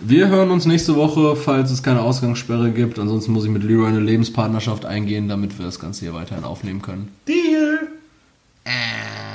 [0.00, 2.98] Wir hören uns nächste Woche, falls es keine Ausgangssperre gibt.
[2.98, 6.82] Ansonsten muss ich mit Leroy eine Lebenspartnerschaft eingehen, damit wir das Ganze hier weiterhin aufnehmen
[6.82, 7.10] können.
[7.26, 7.88] Deal!
[8.64, 9.27] Äh.